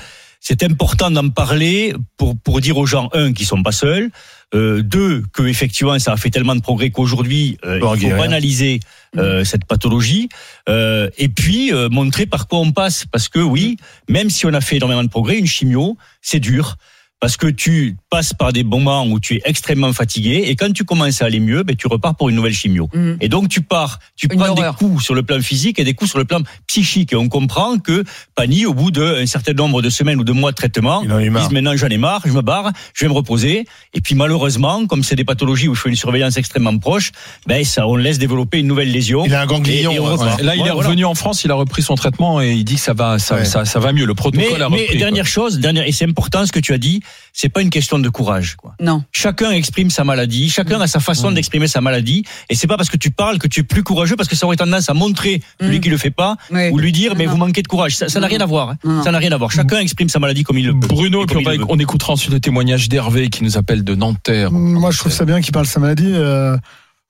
c'est 0.46 0.62
important 0.62 1.10
d'en 1.10 1.30
parler 1.30 1.94
pour 2.18 2.36
pour 2.36 2.60
dire 2.60 2.76
aux 2.76 2.84
gens 2.84 3.08
un 3.14 3.32
qu'ils 3.32 3.46
sont 3.46 3.62
pas 3.62 3.72
seuls, 3.72 4.10
euh, 4.54 4.82
deux 4.82 5.22
que 5.32 5.42
effectivement 5.42 5.98
ça 5.98 6.12
a 6.12 6.16
fait 6.18 6.28
tellement 6.28 6.54
de 6.54 6.60
progrès 6.60 6.90
qu'aujourd'hui 6.90 7.56
euh, 7.64 7.80
il 7.96 8.10
faut 8.10 8.16
banaliser 8.16 8.80
euh, 9.16 9.42
cette 9.42 9.64
pathologie. 9.64 10.28
Euh, 10.68 11.08
et 11.16 11.30
puis 11.30 11.72
euh, 11.72 11.88
montrer 11.88 12.26
par 12.26 12.46
quoi 12.46 12.58
on 12.58 12.72
passe. 12.72 13.06
Parce 13.10 13.30
que 13.30 13.38
oui 13.38 13.78
même 14.10 14.28
si 14.28 14.44
on 14.44 14.52
a 14.52 14.60
fait 14.60 14.76
énormément 14.76 15.02
de 15.02 15.08
progrès 15.08 15.38
une 15.38 15.46
chimio 15.46 15.96
c'est 16.20 16.40
dur 16.40 16.76
parce 17.20 17.36
que 17.38 17.46
tu 17.46 17.96
passes 18.10 18.34
par 18.34 18.52
des 18.52 18.64
moments 18.64 19.06
où 19.06 19.18
tu 19.18 19.36
es 19.36 19.42
extrêmement 19.46 19.92
fatigué 19.94 20.44
et 20.46 20.56
quand 20.56 20.70
tu 20.72 20.84
commences 20.84 21.22
à 21.22 21.24
aller 21.26 21.40
mieux 21.40 21.62
ben 21.62 21.74
tu 21.74 21.86
repars 21.86 22.14
pour 22.16 22.28
une 22.28 22.36
nouvelle 22.36 22.52
chimio 22.52 22.88
Mm. 22.92 23.14
et 23.20 23.28
donc 23.28 23.48
tu 23.48 23.62
pars, 23.62 23.98
tu 24.14 24.26
Une 24.30 24.38
prends 24.38 24.50
horreur. 24.50 24.72
des 24.74 24.78
coups 24.78 25.02
sur 25.02 25.14
le 25.14 25.22
plan 25.22 25.40
physique 25.40 25.78
et 25.78 25.84
des 25.84 25.94
coups 25.94 26.10
sur 26.10 26.18
le 26.18 26.26
plan 26.26 26.40
psychique. 26.66 27.12
Et 27.12 27.16
on 27.16 27.28
comprend 27.28 27.78
que 27.78 28.04
Pani, 28.34 28.66
au 28.66 28.74
bout 28.74 28.90
d'un 28.90 29.24
certain 29.26 29.52
nombre 29.54 29.80
de 29.80 29.88
semaines 29.90 30.18
ou 30.20 30.24
de 30.24 30.32
mois 30.32 30.50
de 30.50 30.56
traitement, 30.56 31.02
Il 31.02 31.12
en 31.12 31.16
a 31.16 31.22
eu 31.22 31.30
marre. 31.30 31.42
disent 31.44 31.52
maintenant 31.52 31.76
j'en 31.76 31.88
ai 31.88 31.96
marre, 31.96 32.20
je 32.26 32.32
me 32.32 32.42
barre, 32.42 32.70
je 32.94 33.04
vais 33.04 33.08
me 33.08 33.14
reposer. 33.14 33.64
Et 33.94 34.00
puis 34.00 34.14
malheureusement, 34.14 34.86
comme 34.86 35.02
c'est 35.02 35.16
des 35.16 35.24
pathologies 35.24 35.68
où 35.68 35.72
il 35.72 35.76
faut 35.78 35.88
une 35.88 35.96
surveillance 35.96 36.36
extrêmement 36.36 36.76
proche, 36.78 37.12
ben 37.46 37.64
ça 37.64 37.86
on 37.88 37.96
laisse 37.96 38.18
développer 38.18 38.58
une 38.58 38.66
nouvelle 38.66 38.90
lésion. 38.92 39.24
Il 39.24 39.34
a 39.34 39.40
un 39.40 39.46
ganglion. 39.46 39.92
Et- 39.92 39.94
et 39.94 39.98
on 40.00 40.04
ouais. 40.06 40.12
repart. 40.12 40.40
Là, 40.42 40.54
il 40.56 40.60
Ouais, 40.62 40.68
est 40.68 40.72
voilà. 40.72 40.88
revenu 40.88 41.04
en 41.06 41.14
France, 41.14 41.42
il 41.44 41.50
a 41.50 41.54
repris 41.54 41.80
son 41.82 41.94
traitement 41.94 42.42
et 42.42 42.52
il 42.52 42.64
dit 42.64 42.74
que 42.74 42.80
ça 42.80 42.92
va, 42.92 43.18
ça, 43.18 43.36
Ouais. 43.36 43.44
ça, 43.46 43.64
ça 43.64 43.78
va 43.78 43.92
mieux. 43.92 44.02
Le 44.04 44.08
Mais, 44.08 44.14
protocole 44.14 44.62
a 44.62 44.68
mais 44.68 44.82
repris. 44.82 44.98
dernière 44.98 45.26
chose, 45.26 45.58
dernière, 45.58 45.86
et 45.86 45.92
c'est 45.92 46.04
important 46.04 46.44
ce 46.44 46.52
que 46.52 46.60
tu 46.60 46.72
as 46.74 46.78
dit, 46.78 47.00
c'est 47.32 47.48
pas 47.48 47.62
une 47.62 47.70
question 47.70 47.98
de 47.98 48.08
courage. 48.08 48.56
Quoi. 48.56 48.74
Non. 48.80 49.02
Chacun 49.12 49.50
exprime 49.50 49.90
sa 49.90 50.04
maladie, 50.04 50.48
chacun 50.50 50.80
a 50.80 50.86
sa 50.86 51.00
façon 51.00 51.30
Mm. 51.30 51.34
d'exprimer 51.34 51.66
sa 51.68 51.80
maladie, 51.80 52.24
et 52.48 52.54
c'est 52.54 52.66
pas 52.66 52.76
parce 52.76 52.88
que 52.90 52.96
tu 52.96 53.10
parles 53.10 53.38
que 53.38 53.48
tu 53.48 53.60
es 53.60 53.62
plus 53.62 53.82
courageux, 53.82 54.16
parce 54.16 54.28
que 54.28 54.36
ça 54.36 54.46
aurait 54.46 54.56
tendance 54.56 54.88
à 54.88 54.94
montrer 54.94 55.42
celui 55.60 55.78
Mm. 55.78 55.80
qui 55.80 55.88
le 55.90 55.96
fait 55.96 56.10
pas, 56.10 56.36
Oui. 56.50 56.68
ou 56.70 56.78
lui 56.78 56.92
dire 56.92 57.14
mais 57.16 57.26
Non. 57.26 57.32
vous 57.32 57.36
manquez 57.38 57.62
de 57.62 57.68
courage. 57.68 57.96
Ça 57.96 58.20
n'a 58.20 58.26
rien 58.26 58.40
à 58.40 58.46
voir. 58.46 58.70
hein. 58.84 59.02
Ça 59.02 59.10
n'a 59.12 59.18
rien 59.18 59.32
à 59.32 59.36
voir. 59.36 59.50
Chacun 59.50 59.78
exprime 59.78 60.08
sa 60.08 60.18
maladie 60.18 60.42
comme 60.44 60.58
il 60.58 60.66
le 60.66 60.78
peut. 60.78 60.86
Bruno, 60.88 61.26
puis 61.26 61.36
on, 61.36 61.40
il 61.40 61.44
va- 61.44 61.52
le 61.52 61.58
veut. 61.58 61.64
on 61.68 61.78
écoutera 61.78 62.12
ensuite 62.12 62.32
le 62.32 62.40
témoignage 62.40 62.88
d'Hervé 62.88 63.28
qui 63.30 63.42
nous 63.44 63.56
appelle 63.58 63.84
de 63.84 63.94
Nanterre. 63.94 64.52
Moi, 64.52 64.90
je 64.90 64.98
trouve 64.98 65.12
ça 65.12 65.24
bien 65.24 65.40
qu'il 65.40 65.52
parle 65.52 65.66
de 65.66 65.70
sa 65.70 65.80
maladie. 65.80 66.12
Euh, 66.14 66.56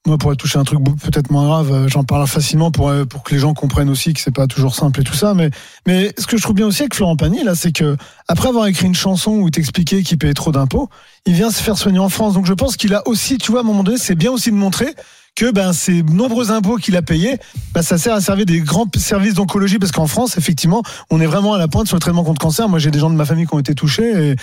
moi, 0.06 0.18
pour 0.18 0.36
toucher 0.36 0.58
un 0.58 0.64
truc 0.64 0.80
peut-être 0.84 1.30
moins 1.30 1.46
grave, 1.46 1.72
euh, 1.72 1.88
j'en 1.88 2.04
parle 2.04 2.26
facilement 2.26 2.70
pour 2.70 2.90
euh, 2.90 3.06
pour 3.06 3.22
que 3.22 3.34
les 3.34 3.40
gens 3.40 3.54
comprennent 3.54 3.88
aussi 3.88 4.12
que 4.12 4.20
c'est 4.20 4.34
pas 4.34 4.46
toujours 4.46 4.74
simple 4.74 5.00
et 5.00 5.04
tout 5.04 5.14
ça. 5.14 5.32
Mais 5.32 5.50
mais 5.86 6.12
ce 6.18 6.26
que 6.26 6.36
je 6.36 6.42
trouve 6.42 6.56
bien 6.56 6.66
aussi 6.66 6.82
avec 6.82 6.94
Florent 6.94 7.16
Pagny 7.16 7.42
là, 7.42 7.54
c'est 7.54 7.72
que 7.72 7.96
après 8.28 8.48
avoir 8.48 8.66
écrit 8.66 8.86
une 8.86 8.94
chanson 8.94 9.32
où 9.32 9.48
il 9.48 9.50
t'expliquait 9.50 10.02
qu'il 10.02 10.18
payait 10.18 10.34
trop 10.34 10.52
d'impôts, 10.52 10.90
il 11.24 11.32
vient 11.32 11.50
se 11.50 11.62
faire 11.62 11.78
soigner 11.78 12.00
en 12.00 12.10
France. 12.10 12.34
Donc 12.34 12.44
je 12.44 12.52
pense 12.52 12.76
qu'il 12.76 12.92
a 12.94 13.06
aussi, 13.08 13.38
tu 13.38 13.50
vois, 13.50 13.60
à 13.60 13.62
un 13.62 13.66
moment 13.66 13.82
donné, 13.82 13.96
c'est 13.96 14.14
bien 14.14 14.30
aussi 14.30 14.50
de 14.50 14.56
montrer 14.56 14.94
que 15.34 15.50
ben 15.50 15.72
ces 15.72 16.02
nombreux 16.02 16.52
impôts 16.52 16.76
qu'il 16.76 16.96
a 16.96 17.02
payés, 17.02 17.38
ben, 17.72 17.82
ça 17.82 17.98
sert 17.98 18.14
à 18.14 18.20
servir 18.20 18.46
des 18.46 18.60
grands 18.60 18.86
services 18.96 19.34
d'oncologie 19.34 19.78
parce 19.78 19.90
qu'en 19.90 20.06
France, 20.06 20.36
effectivement, 20.38 20.82
on 21.10 21.20
est 21.20 21.26
vraiment 21.26 21.54
à 21.54 21.58
la 21.58 21.66
pointe 21.66 21.88
sur 21.88 21.96
le 21.96 22.00
traitement 22.00 22.24
contre 22.24 22.40
cancer. 22.40 22.68
Moi, 22.68 22.78
j'ai 22.78 22.90
des 22.90 23.00
gens 23.00 23.10
de 23.10 23.16
ma 23.16 23.24
famille 23.24 23.46
qui 23.46 23.54
ont 23.54 23.58
été 23.58 23.74
touchés 23.74 24.30
et 24.30 24.36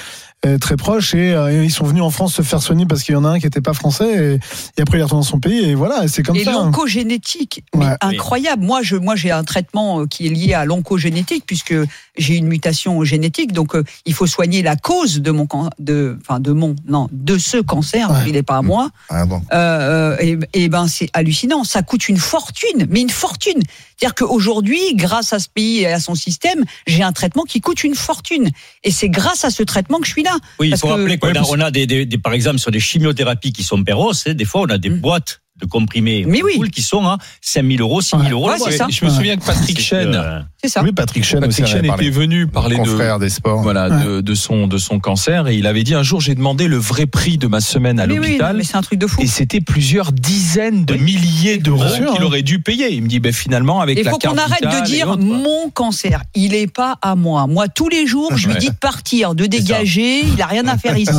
très 0.59 0.75
proches 0.75 1.13
et, 1.13 1.33
euh, 1.33 1.51
et 1.61 1.65
ils 1.65 1.71
sont 1.71 1.85
venus 1.85 2.01
en 2.01 2.09
France 2.09 2.33
se 2.33 2.41
faire 2.41 2.61
soigner 2.61 2.85
parce 2.87 3.03
qu'il 3.03 3.13
y 3.13 3.15
en 3.15 3.23
a 3.25 3.29
un 3.29 3.39
qui 3.39 3.45
était 3.45 3.61
pas 3.61 3.73
français 3.73 4.39
et, 4.75 4.79
et 4.79 4.81
après 4.81 4.97
il 4.97 5.01
est 5.01 5.03
retourné 5.03 5.21
dans 5.23 5.29
son 5.29 5.39
pays 5.39 5.69
et 5.69 5.75
voilà, 5.75 6.03
et 6.03 6.07
c'est 6.07 6.23
comme 6.23 6.35
Et 6.35 6.43
ça. 6.43 6.51
hein. 6.55 6.65
l'oncogénétique, 6.65 7.63
Ouais. 7.75 7.95
incroyable. 8.01 8.63
Moi, 8.63 8.81
je, 8.81 8.95
moi, 8.95 9.15
j'ai 9.15 9.31
un 9.31 9.43
traitement 9.43 10.01
euh, 10.01 10.05
qui 10.07 10.27
est 10.27 10.29
lié 10.29 10.53
à 10.53 10.65
l'oncogénétique 10.65 11.43
puisque 11.45 11.75
j'ai 12.17 12.35
une 12.37 12.47
mutation 12.47 13.03
génétique, 13.03 13.51
donc 13.53 13.75
euh, 13.75 13.83
il 14.05 14.13
faut 14.13 14.27
soigner 14.27 14.61
la 14.61 14.75
cause 14.75 15.21
de 15.21 15.31
mon, 15.31 15.45
can- 15.45 15.69
de, 15.79 16.17
enfin 16.21 16.39
de 16.39 16.51
mon, 16.51 16.75
non, 16.87 17.07
de 17.11 17.37
ce 17.37 17.57
cancer. 17.57 18.09
Ouais. 18.09 18.17
Il 18.27 18.33
n'est 18.33 18.43
pas 18.43 18.57
à 18.57 18.61
moi. 18.61 18.89
Ah 19.09 19.25
bon. 19.25 19.41
Euh, 19.53 20.17
et, 20.19 20.37
et 20.53 20.69
ben 20.69 20.87
c'est 20.87 21.09
hallucinant. 21.13 21.63
Ça 21.63 21.81
coûte 21.83 22.09
une 22.09 22.17
fortune, 22.17 22.87
mais 22.89 23.01
une 23.01 23.09
fortune. 23.09 23.61
C'est-à-dire 23.97 24.15
qu'aujourd'hui, 24.15 24.79
grâce 24.95 25.31
à 25.33 25.39
ce 25.39 25.47
pays 25.47 25.81
et 25.81 25.87
à 25.87 25.99
son 25.99 26.15
système, 26.15 26.63
j'ai 26.87 27.03
un 27.03 27.11
traitement 27.11 27.43
qui 27.43 27.61
coûte 27.61 27.83
une 27.83 27.93
fortune. 27.95 28.49
Et 28.83 28.89
c'est 28.91 29.09
grâce 29.09 29.45
à 29.45 29.51
ce 29.51 29.61
traitement 29.63 29.99
que 29.99 30.07
je 30.07 30.11
suis 30.11 30.23
là. 30.23 30.30
Oui, 30.59 30.69
il 30.69 30.77
faut 30.77 30.87
rappeler 30.87 31.17
qu'on 31.17 31.29
a, 31.29 31.33
parce- 31.33 31.49
on 31.51 31.59
a 31.59 31.71
des, 31.71 31.85
des- 31.87 32.05
des- 32.05 32.17
par 32.17 32.33
exemple, 32.33 32.59
sur 32.59 32.71
des 32.71 32.79
chimiothérapies 32.79 33.51
qui 33.53 33.63
sont 33.63 33.83
péros, 33.83 34.11
des 34.27 34.45
fois, 34.45 34.61
on 34.61 34.69
a 34.69 34.77
des 34.77 34.89
Mm. 34.89 34.99
boîtes 34.99 35.41
de 35.61 35.65
comprimés 35.65 36.25
Mais 36.27 36.41
oui. 36.43 36.69
qui 36.71 36.81
sont 36.81 37.05
à 37.05 37.17
5 37.41 37.65
000 37.65 37.81
euros, 37.81 38.01
6 38.01 38.17
000 38.17 38.23
euros. 38.31 38.49
Ouais, 38.49 38.71
ça. 38.71 38.87
Je 38.89 39.05
me 39.05 39.09
souviens 39.09 39.37
que 39.37 39.45
Patrick 39.45 39.77
C'est, 39.77 39.83
Chen, 39.83 40.13
euh, 40.13 40.39
C'est 40.61 40.69
ça. 40.69 40.83
Oui, 40.83 40.91
Patrick 40.91 41.23
Chen 41.23 41.39
Patrick 41.39 41.65
était 41.67 42.09
venu 42.09 42.47
parler 42.47 42.77
de, 42.77 43.19
des 43.19 43.29
sports. 43.29 43.61
voilà, 43.61 43.89
de, 43.89 44.21
de 44.21 44.35
son, 44.35 44.67
de 44.67 44.77
son 44.77 44.99
cancer 44.99 45.47
et 45.47 45.55
il 45.55 45.67
avait 45.67 45.83
dit 45.83 45.93
un 45.93 46.03
jour 46.03 46.21
j'ai 46.21 46.35
demandé 46.35 46.67
le 46.67 46.77
vrai 46.77 47.05
prix 47.05 47.37
de 47.37 47.47
ma 47.47 47.61
semaine 47.61 47.99
à 47.99 48.05
oui, 48.05 48.15
l'hôpital 48.15 48.57
mais 48.57 48.63
c'est 48.63 48.77
un 48.77 48.81
truc 48.81 48.99
de 48.99 49.07
fou. 49.07 49.21
et 49.21 49.27
c'était 49.27 49.61
plusieurs 49.61 50.11
dizaines 50.11 50.85
de 50.85 50.95
milliers 50.95 51.57
d'euros 51.57 51.83
qu'il 51.95 52.03
hein. 52.05 52.25
aurait 52.25 52.41
dû 52.41 52.59
payer. 52.59 52.93
Il 52.93 53.03
me 53.03 53.07
dit 53.07 53.19
ben 53.19 53.33
finalement 53.33 53.81
avec 53.81 53.97
Il 53.97 54.05
la 54.05 54.11
faut 54.11 54.17
carte 54.17 54.35
qu'on 54.35 54.41
arrête 54.41 54.63
de 54.63 54.85
dire 54.85 55.17
mon 55.17 55.69
cancer. 55.69 56.21
Il 56.35 56.53
est 56.53 56.71
pas 56.71 56.97
à 57.01 57.15
moi. 57.15 57.47
Moi, 57.47 57.67
tous 57.67 57.89
les 57.89 58.07
jours, 58.07 58.35
je 58.35 58.47
lui 58.47 58.55
dis 58.55 58.69
de 58.69 58.75
partir, 58.75 59.35
de 59.35 59.45
dégager. 59.45 60.21
Il 60.21 60.41
a 60.41 60.45
rien 60.45 60.67
à 60.67 60.77
faire 60.77 60.97
ici. 60.97 61.11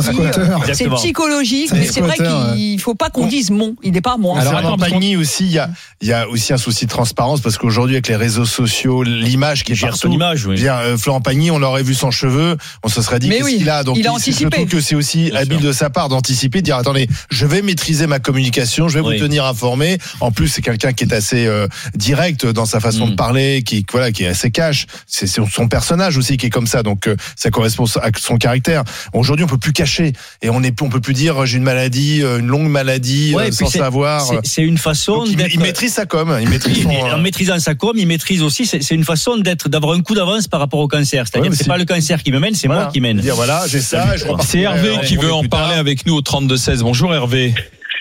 C'est 0.73 0.89
psychologique, 0.89 1.71
mais 1.73 1.85
c'est 1.85 2.01
vrai 2.01 2.15
qu'il 2.17 2.79
faut 2.79 2.95
pas 2.95 3.09
qu'on 3.09 3.27
dise 3.27 3.51
mon. 3.51 3.75
Il 3.83 3.93
n'est 3.93 4.01
pas 4.01 4.13
à 4.13 4.17
moi. 4.17 4.32
Alors, 4.41 4.55
attends, 4.57 4.77
Pagny 4.77 5.15
aussi, 5.15 5.45
il 5.45 5.51
y 5.51 5.59
a, 5.59 5.69
il 6.01 6.07
y 6.07 6.13
a 6.13 6.27
aussi 6.27 6.53
un 6.53 6.57
souci 6.57 6.85
de 6.85 6.89
transparence 6.89 7.41
parce 7.41 7.57
qu'aujourd'hui, 7.57 7.95
avec 7.95 8.07
les 8.07 8.15
réseaux 8.15 8.45
sociaux, 8.45 9.03
l'image 9.03 9.63
qui 9.63 9.71
est 9.73 9.75
gère 9.75 9.89
partout. 9.91 10.07
son 10.07 10.11
image, 10.13 10.45
oui. 10.45 10.57
Je 10.57 10.67
euh, 10.67 10.97
Florent 10.97 11.21
Pagny, 11.21 11.51
on 11.51 11.59
l'aurait 11.59 11.83
vu 11.83 11.93
sans 11.93 12.11
cheveux, 12.11 12.57
on 12.83 12.89
se 12.89 13.01
serait 13.01 13.19
dit 13.19 13.29
Mais 13.29 13.35
qu'est-ce 13.37 13.45
oui, 13.45 13.57
qu'il 13.57 13.69
a. 13.69 13.83
Donc, 13.83 13.97
il 13.97 14.05
a 14.07 14.11
je 14.11 14.15
anticipé. 14.15 14.49
trouve 14.57 14.67
que 14.69 14.81
c'est 14.81 14.95
aussi 14.95 15.29
Bien 15.31 15.39
habile 15.39 15.59
sûr. 15.59 15.67
de 15.67 15.71
sa 15.73 15.89
part 15.89 16.09
d'anticiper, 16.09 16.59
de 16.59 16.65
dire 16.65 16.77
attendez, 16.77 17.07
je 17.29 17.45
vais 17.45 17.61
maîtriser 17.61 18.07
ma 18.07 18.19
communication, 18.19 18.87
je 18.89 18.99
vais 18.99 19.05
Oui. 19.05 19.17
vous 19.17 19.23
tenir 19.23 19.45
informé. 19.45 19.97
En 20.19 20.31
plus, 20.31 20.47
c'est 20.47 20.61
quelqu'un 20.61 20.93
qui 20.93 21.03
est 21.03 21.13
assez 21.13 21.45
euh, 21.45 21.67
direct 21.95 22.45
dans 22.45 22.65
sa 22.65 22.79
façon 22.79 23.07
Mm. 23.07 23.11
de 23.11 23.15
parler, 23.15 23.63
qui 23.63 23.85
voilà, 23.91 24.11
qui 24.11 24.23
est 24.23 24.27
assez 24.27 24.51
cash. 24.51 24.85
C'est 25.07 25.27
son 25.27 25.67
personnage 25.67 26.17
aussi 26.17 26.37
qui 26.37 26.45
est 26.47 26.49
comme 26.49 26.67
ça, 26.67 26.83
donc 26.83 27.07
euh, 27.07 27.15
ça 27.35 27.49
correspond 27.49 27.85
à 28.01 28.09
son 28.19 28.37
caractère. 28.37 28.83
Aujourd'hui, 29.13 29.43
on 29.45 29.47
peut 29.47 29.57
plus 29.57 29.73
cacher 29.73 30.13
et 30.41 30.49
on 30.49 30.61
est, 30.63 30.79
on 30.81 30.89
peut 30.89 31.01
plus 31.01 31.13
dire 31.13 31.45
j'ai 31.45 31.57
une 31.57 31.63
maladie, 31.63 32.21
euh, 32.23 32.39
une 32.39 32.47
longue 32.47 32.67
maladie, 32.69 33.33
Ouais, 33.35 33.47
euh, 33.49 33.51
sans 33.51 33.67
savoir. 33.67 34.22
C'est- 34.23 34.39
C'est 34.43 34.61
une 34.63 34.77
façon 34.77 35.23
il, 35.25 35.35
d'être. 35.35 35.53
il 35.53 35.59
maîtrise 35.59 35.93
sa 35.93 36.05
com, 36.05 36.37
il 36.41 36.49
maîtrise 36.49 36.83
son. 36.83 36.89
Et 36.89 37.01
en 37.11 37.17
maîtrisant 37.19 37.59
sa 37.59 37.75
com, 37.75 37.91
il 37.95 38.07
maîtrise 38.07 38.41
aussi. 38.41 38.65
C'est 38.65 38.95
une 38.95 39.03
façon 39.03 39.37
d'être, 39.37 39.69
d'avoir 39.69 39.95
un 39.95 40.01
coup 40.01 40.15
d'avance 40.15 40.47
par 40.47 40.59
rapport 40.59 40.79
au 40.79 40.87
cancer. 40.87 41.25
C'est-à-dire, 41.27 41.51
Ouais, 41.51 41.57
c'est 41.57 41.63
si- 41.63 41.69
pas 41.69 41.77
le 41.77 41.85
cancer 41.85 42.21
qui 42.23 42.31
me 42.31 42.39
mène, 42.39 42.55
c'est 42.55 42.67
voilà. 42.67 42.83
moi 42.83 42.91
qui 42.91 43.01
mène. 43.01 43.17
Dire 43.19 43.35
voilà, 43.35 43.63
j'ai 43.67 43.79
ça, 43.81 44.15
je 44.17 44.25
C'est 44.45 44.61
Hervé 44.61 44.97
euh, 44.97 45.01
qui 45.01 45.17
veut 45.17 45.33
en 45.33 45.43
parler 45.43 45.75
avec 45.75 46.05
nous 46.05 46.15
au 46.15 46.21
32-16. 46.21 46.81
Bonjour 46.81 47.13
Hervé. 47.13 47.53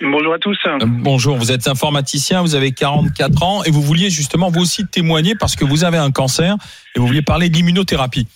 Bonjour 0.04 0.34
à 0.34 0.38
tous. 0.38 0.58
Euh, 0.66 0.78
Bonjour, 0.84 1.36
vous 1.36 1.52
êtes 1.52 1.68
informaticien, 1.68 2.42
vous 2.42 2.56
avez 2.56 2.72
44 2.72 3.42
ans 3.44 3.62
et 3.62 3.70
vous 3.70 3.82
vouliez 3.82 4.10
justement 4.10 4.50
vous 4.50 4.60
aussi 4.60 4.84
témoigner 4.84 5.34
parce 5.36 5.54
que 5.54 5.64
vous 5.64 5.84
avez 5.84 5.98
un 5.98 6.10
cancer 6.10 6.56
et 6.96 6.98
vous 6.98 7.06
vouliez 7.06 7.22
parler 7.22 7.48
d'immunothérapie. 7.50 8.26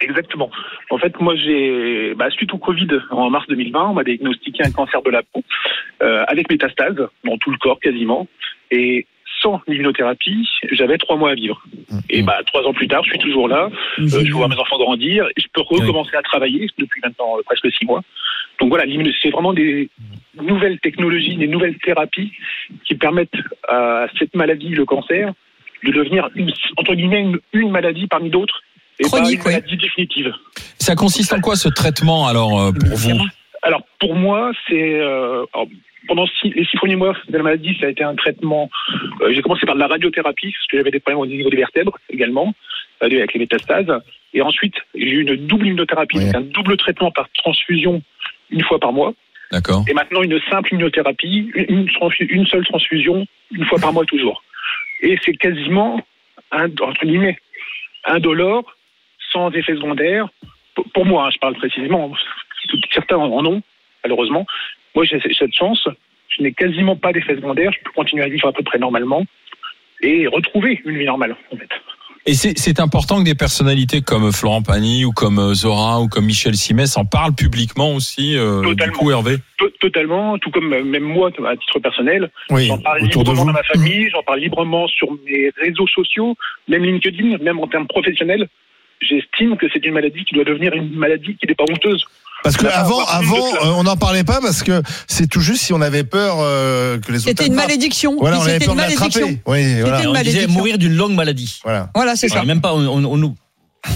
Exactement. 0.00 0.50
En 0.90 0.98
fait, 0.98 1.18
moi, 1.20 1.34
j'ai, 1.34 2.14
bah, 2.14 2.30
suite 2.30 2.52
au 2.52 2.58
Covid 2.58 2.88
en 3.10 3.30
mars 3.30 3.46
2020, 3.48 3.90
on 3.90 3.94
m'a 3.94 4.04
diagnostiqué 4.04 4.64
un 4.64 4.70
cancer 4.70 5.02
de 5.02 5.10
la 5.10 5.22
peau 5.22 5.42
euh, 6.02 6.24
avec 6.28 6.48
métastase 6.48 7.08
dans 7.24 7.36
tout 7.38 7.50
le 7.50 7.58
corps 7.58 7.80
quasiment, 7.80 8.28
et 8.70 9.06
sans 9.42 9.60
immunothérapie, 9.66 10.48
j'avais 10.70 10.98
trois 10.98 11.16
mois 11.16 11.30
à 11.30 11.34
vivre. 11.34 11.62
Et 12.10 12.22
bah 12.22 12.38
trois 12.46 12.62
ans 12.62 12.72
plus 12.72 12.88
tard, 12.88 13.04
je 13.04 13.10
suis 13.10 13.18
toujours 13.18 13.48
là. 13.48 13.70
Euh, 13.98 14.06
je 14.06 14.32
vois 14.32 14.48
mes 14.48 14.56
enfants 14.56 14.78
grandir, 14.78 15.26
et 15.36 15.40
je 15.40 15.46
peux 15.52 15.62
recommencer 15.62 16.16
à 16.16 16.22
travailler 16.22 16.68
depuis 16.78 17.00
maintenant 17.02 17.38
euh, 17.38 17.42
presque 17.44 17.70
six 17.72 17.84
mois. 17.84 18.02
Donc 18.60 18.70
voilà, 18.70 18.84
c'est 19.22 19.30
vraiment 19.30 19.52
des 19.52 19.90
nouvelles 20.40 20.78
technologies, 20.80 21.36
des 21.36 21.46
nouvelles 21.46 21.78
thérapies 21.78 22.32
qui 22.84 22.94
permettent 22.94 23.30
à 23.68 24.06
cette 24.18 24.34
maladie, 24.34 24.70
le 24.70 24.84
cancer, 24.84 25.32
de 25.84 25.92
devenir 25.92 26.28
une, 26.34 26.52
entre 26.76 26.94
guillemets 26.94 27.20
une, 27.20 27.38
une 27.52 27.70
maladie 27.70 28.08
parmi 28.08 28.30
d'autres 28.30 28.62
Chronique, 29.04 29.42
pas 29.42 29.50
une 29.50 29.56
ouais. 29.56 29.60
maladie 29.60 29.76
définitive. 29.76 30.32
Ça 30.78 30.94
consiste 30.94 31.32
en 31.32 31.40
quoi 31.40 31.56
ce 31.56 31.68
traitement 31.68 32.26
alors 32.26 32.60
euh, 32.60 32.72
pour 32.72 32.96
vous 32.96 33.18
Alors 33.62 33.82
pour 34.00 34.14
moi, 34.14 34.52
c'est 34.68 35.00
euh, 35.00 35.44
pendant 36.06 36.26
six- 36.40 36.50
les 36.54 36.64
six 36.64 36.76
premiers 36.78 36.96
mois 36.96 37.14
de 37.28 37.36
la 37.36 37.42
maladie, 37.42 37.76
ça 37.80 37.86
a 37.86 37.90
été 37.90 38.02
un 38.04 38.14
traitement. 38.14 38.70
euh, 39.20 39.32
J'ai 39.32 39.42
commencé 39.42 39.66
par 39.66 39.74
de 39.74 39.80
la 39.80 39.86
radiothérapie 39.88 40.52
parce 40.52 40.66
que 40.68 40.76
j'avais 40.78 40.90
des 40.90 41.00
problèmes 41.00 41.20
au 41.20 41.26
niveau 41.26 41.50
des 41.50 41.56
vertèbres 41.56 41.98
également 42.10 42.54
avec 43.00 43.32
les 43.32 43.38
métastases. 43.40 43.92
Et 44.34 44.42
ensuite, 44.42 44.74
j'ai 44.94 45.10
eu 45.10 45.22
une 45.22 45.36
double 45.46 45.66
immunothérapie, 45.68 46.18
Oui. 46.18 46.24
donc 46.26 46.34
un 46.34 46.40
double 46.40 46.76
traitement 46.76 47.10
par 47.10 47.28
transfusion 47.34 48.02
une 48.50 48.62
fois 48.62 48.78
par 48.80 48.92
mois. 48.92 49.14
D'accord. 49.52 49.84
Et 49.88 49.94
maintenant 49.94 50.22
une 50.22 50.38
simple 50.50 50.74
immunothérapie, 50.74 51.50
une, 51.54 51.88
une 52.28 52.46
seule 52.46 52.64
transfusion 52.66 53.26
une 53.52 53.64
fois 53.64 53.78
par 53.78 53.92
mois 53.92 54.04
toujours. 54.04 54.42
Et 55.00 55.18
c'est 55.24 55.34
quasiment 55.36 56.00
un, 56.52 56.66
entre 56.80 57.04
guillemets 57.04 57.38
indolore, 58.04 58.64
sans 59.38 59.50
effet 59.52 59.74
secondaire. 59.74 60.28
Pour, 60.94 61.04
moi, 61.06 61.26
hein, 61.26 61.30
je 61.32 61.38
parle 61.38 61.54
précisément. 61.54 62.12
Certains 62.92 63.16
en 63.16 63.44
ont, 63.46 63.62
malheureusement. 64.04 64.46
Moi, 64.94 65.04
j'ai 65.04 65.20
cette 65.38 65.54
chance. 65.54 65.86
Je 66.28 66.42
n'ai 66.42 66.52
quasiment 66.52 66.96
pas 66.96 67.12
d'effet 67.12 67.34
secondaire. 67.36 67.70
Je 67.72 67.78
peux 67.84 67.90
continuer 67.94 68.24
à 68.24 68.28
vivre 68.28 68.48
à 68.48 68.52
peu 68.52 68.62
près 68.62 68.78
normalement 68.78 69.24
et 70.02 70.26
retrouver 70.28 70.80
une 70.84 70.96
vie 70.98 71.04
normale, 71.06 71.36
en 71.52 71.56
fait. 71.56 71.68
Et 72.26 72.34
c'est 72.34 72.58
c'est 72.58 72.78
important 72.78 73.20
que 73.20 73.24
des 73.24 73.34
personnalités 73.34 74.02
comme 74.02 74.30
Florent 74.32 74.62
Pagny 74.62 75.04
ou 75.06 75.12
comme 75.12 75.38
euh, 75.38 75.54
Zora 75.54 76.00
ou 76.00 76.08
comme 76.08 76.26
Michel 76.26 76.54
Simès 76.56 76.96
en 76.98 77.06
parlent 77.06 77.34
publiquement 77.34 77.94
aussi. 77.94 78.36
euh, 78.36 78.60
du 78.60 78.68
Totalement. 78.76 78.98
coup, 78.98 79.10
Hervé. 79.10 79.36
To- 79.56 79.70
Totalement, 79.80 80.36
tout 80.38 80.50
comme 80.50 80.72
euh, 80.74 80.84
même 80.84 81.04
moi, 81.04 81.30
à 81.30 81.56
titre 81.56 81.78
personnel, 81.80 82.30
Oui, 82.50 82.66
J'en 82.66 82.78
parle 82.78 83.02
autour 83.04 83.24
de 83.24 83.30
librement 83.30 83.46
dans 83.46 83.58
ma 83.58 83.62
famille, 83.62 84.10
j'en 84.10 84.22
parle 84.22 84.40
librement 84.40 84.86
sur 84.88 85.08
mes 85.24 85.50
réseaux 85.58 85.86
sociaux, 85.86 86.36
même 86.68 86.84
LinkedIn, 86.84 87.38
même 87.38 87.60
en 87.60 87.66
termes 87.66 87.86
professionnels. 87.88 88.46
J'estime 89.00 89.56
que 89.56 89.66
c'est 89.72 89.84
une 89.84 89.94
maladie 89.94 90.24
qui 90.24 90.34
doit 90.34 90.44
devenir 90.44 90.72
une 90.74 90.94
maladie 90.96 91.36
qui 91.36 91.46
n'est 91.46 91.54
pas 91.54 91.64
honteuse. 91.70 92.04
Parce 92.44 92.56
que 92.56 92.66
avant, 92.66 93.04
avant, 93.06 93.36
euh, 93.36 93.74
on 93.76 93.82
n'en 93.82 93.96
parlait 93.96 94.22
pas 94.22 94.40
parce 94.40 94.62
que 94.62 94.82
c'est 95.08 95.28
tout 95.28 95.40
juste 95.40 95.62
si 95.62 95.72
on 95.72 95.80
avait 95.80 96.04
peur 96.04 96.36
euh, 96.38 96.98
que 97.00 97.10
les 97.10 97.18
autres. 97.18 97.28
C'était 97.28 97.46
une 97.46 97.54
malédiction. 97.54 98.16
Voilà, 98.18 98.38
on 98.38 98.42
avait 98.42 98.58
peur 98.60 98.74
une 98.74 98.76
de 98.76 98.80
l'attraper. 98.82 99.20
malédiction. 99.20 99.42
Oui, 99.46 99.80
voilà. 99.80 100.02
une 100.02 100.08
on 100.08 100.12
disait 100.12 100.12
malédiction. 100.12 100.50
mourir 100.52 100.78
d'une 100.78 100.94
longue 100.94 101.14
maladie. 101.14 101.58
voilà. 101.64 101.90
Voilà, 101.94 102.14
c'est 102.14 102.28
ça. 102.28 102.44
Même 102.44 102.60
pas, 102.60 102.74
on, 102.74 103.04
on, 103.04 103.22
on, 103.22 103.34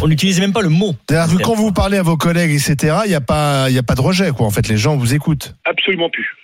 on 0.01 0.09
n'utilisait 0.09 0.41
même 0.41 0.53
pas 0.53 0.63
le 0.63 0.69
mot. 0.69 0.95
Que 1.07 1.43
quand 1.43 1.55
vous 1.55 1.73
parlez 1.73 1.99
à 1.99 2.03
vos 2.03 2.17
collègues, 2.17 2.51
etc., 2.51 2.97
il 3.05 3.09
n'y 3.11 3.15
a 3.15 3.21
pas, 3.21 3.67
il 3.69 3.75
y 3.75 3.79
a 3.79 3.83
pas 3.83 3.95
de 3.95 4.01
rejet, 4.01 4.31
quoi. 4.33 4.47
En 4.47 4.51
fait, 4.51 4.69
les 4.69 4.77
gens 4.77 4.97
vous 4.97 5.15
écoutent. 5.15 5.55
Absolument 5.65 6.11
plus. 6.11 6.37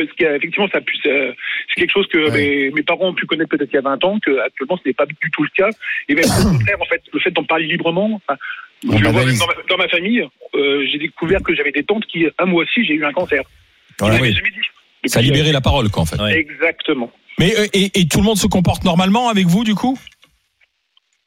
Effectivement, 0.00 0.68
ça 0.68 0.80
c'est 1.02 1.34
quelque 1.76 1.90
chose 1.92 2.06
que 2.08 2.18
Ouais. 2.30 2.30
mes, 2.30 2.70
mes 2.70 2.82
parents 2.82 3.08
ont 3.08 3.14
pu 3.14 3.26
connaître 3.26 3.50
peut-être 3.50 3.70
il 3.72 3.74
y 3.74 3.78
a 3.78 3.82
20 3.82 4.02
ans, 4.04 4.18
que 4.20 4.38
actuellement 4.40 4.76
ce 4.82 4.88
n'est 4.88 4.94
pas 4.94 5.06
du 5.06 5.14
tout 5.32 5.42
le 5.42 5.48
cas. 5.54 5.68
Et 6.08 6.14
même 6.14 6.24
au 6.24 6.50
contraire, 6.58 6.76
en 6.80 6.84
fait, 6.86 7.02
le 7.12 7.20
fait 7.20 7.30
d'en 7.30 7.44
parler 7.44 7.66
librement, 7.66 8.20
enfin, 8.26 8.38
On 8.88 8.96
je 8.98 9.02
le 9.04 9.10
vois 9.10 9.24
même 9.24 9.36
dans 9.36 9.46
ma, 9.46 9.54
dans 9.68 9.76
ma 9.76 9.88
famille, 9.88 10.26
euh, 10.54 10.86
j'ai 10.90 10.98
découvert 10.98 11.42
que 11.42 11.54
j'avais 11.54 11.72
des 11.72 11.84
tantes 11.84 12.04
qui, 12.06 12.26
un 12.38 12.44
mois 12.46 12.62
aussi, 12.64 12.84
j'ai 12.84 12.94
eu 12.94 13.04
un 13.04 13.12
cancer. 13.12 13.42
Voilà. 13.98 14.14
Ils 14.16 14.18
m'avaient 14.20 14.30
Oui. 14.30 14.36
jamais 14.36 14.50
dit. 14.50 15.08
Ça 15.10 15.18
a 15.18 15.22
libéré 15.22 15.52
la 15.52 15.60
parole, 15.60 15.90
quoi, 15.90 16.02
en 16.02 16.06
fait. 16.06 16.20
Ouais. 16.20 16.38
Exactement. 16.38 17.10
Mais 17.38 17.52
euh, 17.58 17.66
et, 17.72 17.90
et 18.00 18.06
tout 18.08 18.18
le 18.18 18.24
monde 18.24 18.38
se 18.38 18.46
comporte 18.46 18.84
normalement 18.84 19.28
avec 19.28 19.46
vous, 19.46 19.64
du 19.64 19.74
coup? 19.74 19.98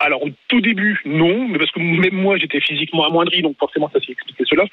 Alors 0.08 0.24
au 0.24 0.30
tout 0.48 0.62
début, 0.62 1.02
non, 1.04 1.50
mais 1.50 1.58
parce 1.58 1.70
que 1.72 1.82
même 1.82 2.14
moi 2.14 2.38
j'étais 2.38 2.62
physiquement 2.62 3.06
amoindri, 3.06 3.42
donc 3.42 3.58
forcément 3.60 3.90
ça 3.92 4.00
s'est 4.00 4.14
expliqué 4.14 4.46
cela. 4.48 4.64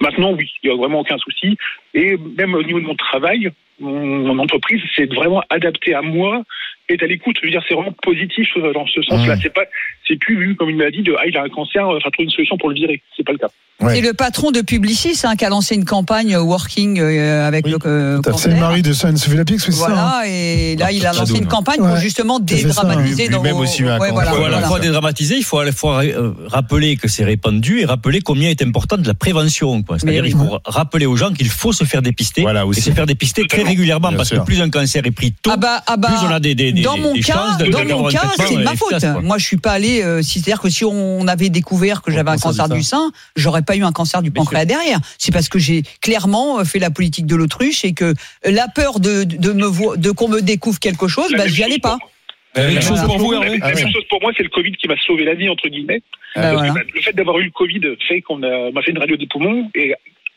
Maintenant, 0.00 0.32
oui, 0.32 0.50
il 0.64 0.68
n'y 0.68 0.74
a 0.74 0.76
vraiment 0.76 0.98
aucun 0.98 1.16
souci. 1.18 1.56
Et 1.94 2.16
même 2.16 2.54
au 2.54 2.62
niveau 2.64 2.80
de 2.80 2.86
mon 2.86 2.96
travail, 2.96 3.52
mon, 3.80 4.34
mon 4.34 4.38
entreprise 4.38 4.80
s'est 4.94 5.06
vraiment 5.06 5.42
adaptée 5.50 5.94
à 5.94 6.02
moi 6.02 6.42
et 6.88 6.94
est 6.94 7.02
à 7.02 7.06
l'écoute. 7.06 7.36
Je 7.40 7.46
veux 7.46 7.52
dire, 7.52 7.62
c'est 7.68 7.74
vraiment 7.74 7.94
positif 8.02 8.48
euh, 8.56 8.72
dans 8.72 8.86
ce 8.86 9.00
sens-là. 9.02 9.36
Mmh. 9.36 9.40
C'est 9.42 9.54
pas, 9.54 9.62
c'est 10.06 10.18
plus 10.18 10.36
vu 10.36 10.56
comme 10.56 10.68
une 10.68 10.76
maladie 10.76 11.02
de 11.02 11.14
ah 11.18 11.26
il 11.26 11.36
a 11.36 11.42
un 11.42 11.48
cancer, 11.48 11.82
il 11.96 12.02
faut 12.02 12.10
trouver 12.10 12.24
une 12.24 12.30
solution 12.30 12.56
pour 12.58 12.68
le 12.68 12.74
virer. 12.74 13.00
C'est 13.16 13.24
pas 13.24 13.32
le 13.32 13.38
cas. 13.38 13.48
Ouais. 13.80 13.94
C'est 13.94 14.00
le 14.02 14.12
patron 14.12 14.50
de 14.50 14.60
Publicis 14.60 15.18
hein, 15.24 15.36
qui 15.36 15.44
a 15.46 15.48
lancé 15.48 15.74
une 15.74 15.86
campagne 15.86 16.34
euh, 16.34 16.42
working 16.42 17.00
euh, 17.00 17.48
avec 17.48 17.64
Oui, 17.64 17.70
le 17.72 17.78
euh, 17.86 18.20
C'est 18.36 18.50
le 18.50 18.56
mari 18.56 18.82
de 18.82 18.92
Sophie 18.92 19.34
Lapix, 19.34 19.64
c'est 19.64 19.72
ça. 19.72 19.86
hein. 19.86 19.88
Voilà, 19.88 20.22
et 20.26 20.76
là, 20.76 20.92
il 20.92 21.06
a 21.06 21.14
lancé 21.14 21.38
une 21.38 21.46
campagne 21.46 21.78
pour 21.78 21.96
justement 21.96 22.38
C'est 22.46 22.58
ça, 22.58 22.82
dédramatiser. 22.82 23.22
lui- 23.22 23.30
dans 23.30 23.38
lui-même 23.38 23.56
vos- 23.56 23.62
aussi 23.62 23.82
Ouais, 23.82 23.96
voilà, 24.10 24.32
Il 24.34 24.60
faut 24.60 24.66
fois 24.66 24.80
dédramatiser, 24.80 25.36
il 25.36 25.44
faut 25.44 25.58
à 25.60 25.64
la 25.64 25.72
fois 25.72 26.04
euh, 26.04 26.32
rappeler 26.48 26.96
que 26.96 27.08
c'est 27.08 27.24
répandu 27.24 27.80
et 27.80 27.86
rappeler 27.86 28.20
combien 28.20 28.50
est 28.50 28.60
importante 28.60 29.06
la 29.06 29.14
prévention. 29.14 29.82
C'est-à-dire 29.96 30.26
il 30.26 30.32
faut 30.36 30.58
rappeler 30.66 31.06
aux 31.06 31.16
gens 31.16 31.32
qu'il 31.32 31.48
faut 31.48 31.72
se 31.72 31.84
faire 31.84 32.02
dépister 32.02 32.42
Voilà 32.42 32.66
et 32.70 32.78
se 32.80 32.90
faire 32.90 33.06
dépister 33.06 33.46
très 33.46 33.62
régulièrement 33.70 34.08
Bien 34.08 34.16
parce 34.18 34.28
sûr. 34.28 34.40
que 34.40 34.44
plus 34.46 34.60
un 34.60 34.70
cancer 34.70 35.04
est 35.06 35.10
pris 35.10 35.32
tôt, 35.32 35.50
Ah 35.52 35.56
bah, 35.56 35.82
ah 35.86 35.96
bah, 35.96 36.08
plus 36.08 36.26
on 36.26 36.30
a 36.30 36.40
des, 36.40 36.54
des, 36.54 36.72
des 36.72 36.82
dans 36.82 36.96
mon 36.98 37.14
des 37.14 37.20
cas, 37.22 37.56
de- 37.58 37.66
dans 37.70 37.84
mon 37.84 38.08
cas, 38.08 38.22
c'est 38.36 38.56
de 38.56 38.62
ma 38.62 38.76
faute. 38.76 39.02
Moi, 39.22 39.38
je 39.38 39.44
suis 39.46 39.56
pas 39.56 39.72
allé. 39.72 40.02
euh, 40.02 40.22
C'est-à-dire 40.22 40.60
que 40.60 40.68
si 40.68 40.84
on 40.84 41.26
avait 41.26 41.48
découvert 41.48 42.02
que 42.02 42.10
j'avais 42.12 42.30
un 42.30 42.36
cancer 42.38 42.68
du 42.68 42.82
sein, 42.82 43.10
j'aurais 43.36 43.62
pas 43.62 43.76
eu 43.76 43.82
un 43.84 43.92
cancer 43.92 44.22
du 44.22 44.30
pancréas 44.30 44.64
derrière. 44.64 44.98
C'est 45.18 45.32
parce 45.32 45.48
que 45.48 45.58
j'ai 45.58 45.82
clairement 46.00 46.60
euh, 46.60 46.64
fait 46.64 46.78
la 46.78 46.90
politique 46.90 47.26
de 47.26 47.36
l'autruche 47.36 47.84
et 47.84 47.92
que 47.94 48.14
la 48.44 48.68
peur 48.68 49.00
de, 49.00 49.24
de 49.24 49.52
me 49.52 49.66
vo- 49.66 49.96
de 49.96 50.10
qu'on 50.10 50.28
me 50.28 50.40
découvre 50.40 50.78
quelque 50.78 51.08
chose, 51.08 51.32
bah, 51.36 51.46
j'y 51.46 51.62
allais 51.64 51.78
pas. 51.78 51.98
pour- 51.98 52.10
La 52.56 52.68
même 52.68 52.82
chose 52.82 53.00
pour 53.02 53.18
vous, 53.18 53.32
La, 53.32 53.40
Ah 53.62 53.68
même 53.72 53.92
chose 53.92 54.04
pour 54.08 54.20
moi, 54.20 54.32
c'est 54.36 54.42
le 54.42 54.48
Covid 54.48 54.72
qui 54.72 54.88
m'a 54.88 54.96
sauvé 55.06 55.24
la 55.24 55.34
vie 55.34 55.48
entre 55.48 55.68
guillemets. 55.68 56.02
Bah, 56.36 56.50
que, 56.50 56.56
voilà. 56.56 56.72
bah, 56.72 56.80
le 56.94 57.00
fait 57.00 57.12
d'avoir 57.12 57.38
eu 57.38 57.44
le 57.44 57.50
Covid 57.50 57.80
fait 58.08 58.20
qu'on 58.22 58.42
a, 58.42 58.70
m'a 58.72 58.82
fait 58.82 58.90
une 58.90 58.98
radio 58.98 59.16
des 59.16 59.26
poumons 59.26 59.70
et 59.74 59.94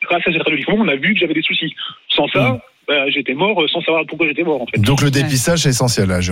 grâce 0.08 0.22
à 0.28 0.32
cette 0.32 0.44
radio 0.44 0.58
des 0.58 0.63
poumons, 0.66 0.84
on 0.84 0.88
a 0.90 0.96
vu 0.96 1.13
que 1.13 1.20
j'avais 1.20 1.34
des 1.34 1.42
soucis. 1.42 1.74
Sans 2.16 2.28
ça, 2.30 2.50
Mm. 2.52 2.60
Bah, 2.88 3.10
j'étais 3.13 3.34
mort 3.34 3.62
euh, 3.62 3.68
sans 3.72 3.82
savoir 3.82 4.04
pourquoi 4.08 4.28
j'étais 4.28 4.44
mort 4.44 4.62
en 4.62 4.66
fait. 4.68 4.80
Donc 4.80 5.02
le 5.02 5.10
dépistage 5.12 5.66
est 5.66 5.70
essentiel 5.70 6.10
là. 6.10 6.20
je- 6.22 6.32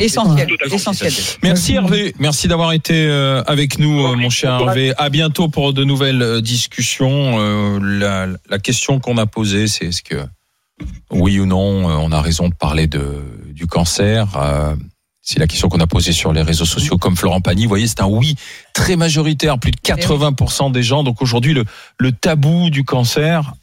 Essentiel. 0.76 1.12
Merci 1.44 1.74
Hervé, 1.76 2.14
merci 2.20 2.48
d'avoir 2.48 2.74
été 2.74 2.94
euh, 3.08 3.42
avec 3.48 3.80
nous, 3.80 4.06
euh, 4.06 4.16
mon 4.16 4.30
cher 4.30 4.60
Hervé. 4.68 4.94
À 4.98 5.10
bientôt 5.10 5.48
pour 5.48 5.74
de 5.74 5.84
nouvelles 5.84 6.42
discussions. 6.42 7.80
La, 7.80 8.28
la 8.50 8.60
question 8.60 9.00
qu'on 9.00 9.18
a 9.18 9.26
posée, 9.26 9.68
c'est 9.68 9.86
est-ce 9.88 10.02
que 10.04 10.16
oui 11.12 11.40
ou 11.40 11.46
non, 11.46 11.86
on 11.86 12.12
a 12.12 12.22
raison 12.22 12.50
de 12.50 12.56
parler 12.56 12.88
de, 12.88 13.24
du 13.54 13.68
cancer 13.68 14.28
C'est 15.22 15.38
la 15.40 15.46
question 15.48 15.70
qu'on 15.70 15.80
a 15.80 15.86
posée 15.88 16.12
sur 16.12 16.34
les 16.34 16.42
réseaux 16.42 16.66
sociaux, 16.66 16.98
comme 16.98 17.16
Florent 17.16 17.42
Pagny. 17.42 17.64
Vous 17.64 17.70
voyez, 17.70 17.86
c'est 17.88 18.02
un 18.02 18.08
oui 18.08 18.36
très 18.74 18.96
majoritaire, 18.96 19.60
plus 19.60 19.70
de 19.72 19.78
80% 19.78 20.72
des 20.72 20.82
gens. 20.84 21.04
Donc 21.04 21.22
aujourd'hui, 21.22 21.54
le, 21.54 21.64
le 22.00 22.12
tabou 22.12 22.70
du 22.72 22.84
cancer, 22.84 23.54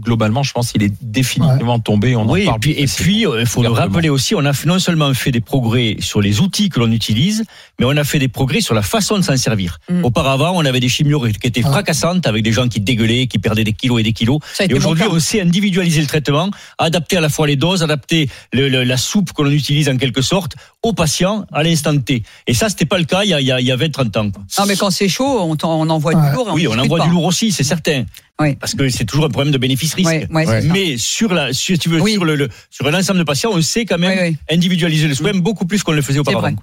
globalement, 0.00 0.42
je 0.42 0.52
pense 0.52 0.72
qu'il 0.72 0.82
est 0.82 0.92
définitivement 1.02 1.78
tombé. 1.78 2.16
On 2.16 2.22
en 2.22 2.28
Oui, 2.30 2.42
et 2.42 2.44
parle 2.46 2.60
puis, 2.60 2.72
et 2.72 2.86
puis, 2.86 3.26
euh, 3.26 3.40
il 3.40 3.46
faut 3.46 3.62
le 3.62 3.68
rappeler 3.68 4.08
aussi, 4.08 4.34
on 4.34 4.44
a 4.46 4.52
non 4.64 4.78
seulement 4.78 5.12
fait 5.12 5.30
des 5.32 5.40
progrès 5.42 5.96
sur 6.00 6.20
les 6.22 6.40
outils 6.40 6.70
que 6.70 6.80
l'on 6.80 6.90
utilise, 6.90 7.44
mais 7.78 7.84
on 7.86 7.96
a 7.96 8.04
fait 8.04 8.18
des 8.18 8.28
progrès 8.28 8.60
sur 8.62 8.74
la 8.74 8.82
façon 8.82 9.18
de 9.18 9.22
s'en 9.22 9.36
servir. 9.36 9.78
Mm. 9.90 10.04
Auparavant, 10.04 10.52
on 10.54 10.64
avait 10.64 10.80
des 10.80 10.88
chimios 10.88 11.20
qui 11.40 11.46
étaient 11.46 11.60
fracassantes 11.62 12.26
avec 12.26 12.42
des 12.42 12.52
gens 12.52 12.68
qui 12.68 12.80
dégueulaient, 12.80 13.26
qui 13.26 13.38
perdaient 13.38 13.64
des 13.64 13.74
kilos 13.74 14.00
et 14.00 14.02
des 14.02 14.12
kilos. 14.14 14.38
Ça 14.54 14.64
a 14.64 14.66
Et 14.66 14.74
aujourd'hui, 14.74 15.04
on 15.10 15.20
sait 15.20 15.40
individualiser 15.42 16.00
le 16.00 16.06
traitement, 16.06 16.50
adapter 16.78 17.18
à 17.18 17.20
la 17.20 17.28
fois 17.28 17.46
les 17.46 17.56
doses, 17.56 17.82
adapter 17.82 18.30
le- 18.52 18.68
le- 18.68 18.84
la 18.84 18.96
soupe 18.96 19.32
que 19.32 19.42
l'on 19.42 19.50
utilise 19.50 19.88
en 19.88 19.96
quelque 19.98 20.22
sorte 20.22 20.54
au 20.82 20.92
patient 20.94 21.44
à 21.52 21.62
l'instant 21.62 21.96
T. 21.98 22.22
Et 22.46 22.54
ça, 22.54 22.68
c'était 22.68 22.86
pas 22.86 22.98
le 22.98 23.04
cas 23.04 23.24
il 23.24 23.30
y 23.30 23.34
a, 23.34 23.40
il 23.40 23.46
y 23.46 23.52
a, 23.52 23.60
il 23.60 23.66
y 23.66 23.70
a 23.72 23.76
20-30 23.76 24.16
ans. 24.16 24.30
quoi. 24.30 24.42
Non, 24.58 24.64
mais 24.66 24.76
quand 24.76 24.90
c'est 24.90 25.08
chaud, 25.08 25.38
on, 25.42 25.56
on 25.62 25.90
envoie 25.90 26.14
Ouais. 26.14 26.30
du 26.30 26.34
lourd. 26.36 26.50
Oui, 26.54 26.66
on 26.66 26.78
envoie 26.78 26.98
pas. 26.98 27.04
du 27.04 27.10
lourd 27.10 27.24
aussi, 27.24 27.52
c'est 27.52 27.62
certain. 27.62 28.04
Oui. 28.40 28.56
Parce 28.56 28.74
que 28.74 28.88
c'est 28.88 29.04
toujours 29.04 29.26
un 29.26 29.28
problème 29.28 29.52
de 29.52 29.58
bénéfice-risque. 29.58 30.10
C'est 30.10 30.44
ça. 30.46 30.60
Mais 30.72 30.96
sur 30.96 31.32
la, 31.32 31.52
sur, 31.52 31.74
si 31.74 31.78
tu 31.78 31.88
veux, 31.88 32.00
Oui. 32.00 32.14
sur 32.14 32.24
le, 32.24 32.34
le- 32.34 32.48
sur 32.70 32.86
un 32.86 32.94
ensemble 32.94 33.18
de 33.20 33.24
patients, 33.24 33.50
on 33.52 33.60
sait 33.60 33.84
quand 33.84 33.98
même 33.98 34.18
Oui, 34.18 34.30
oui. 34.30 34.36
individualiser 34.50 35.06
le 35.06 35.14
soin 35.14 35.32
beaucoup 35.34 35.66
plus 35.66 35.82
qu'on 35.82 35.92
le 35.92 36.02
faisait 36.02 36.18
auparavant. 36.18 36.56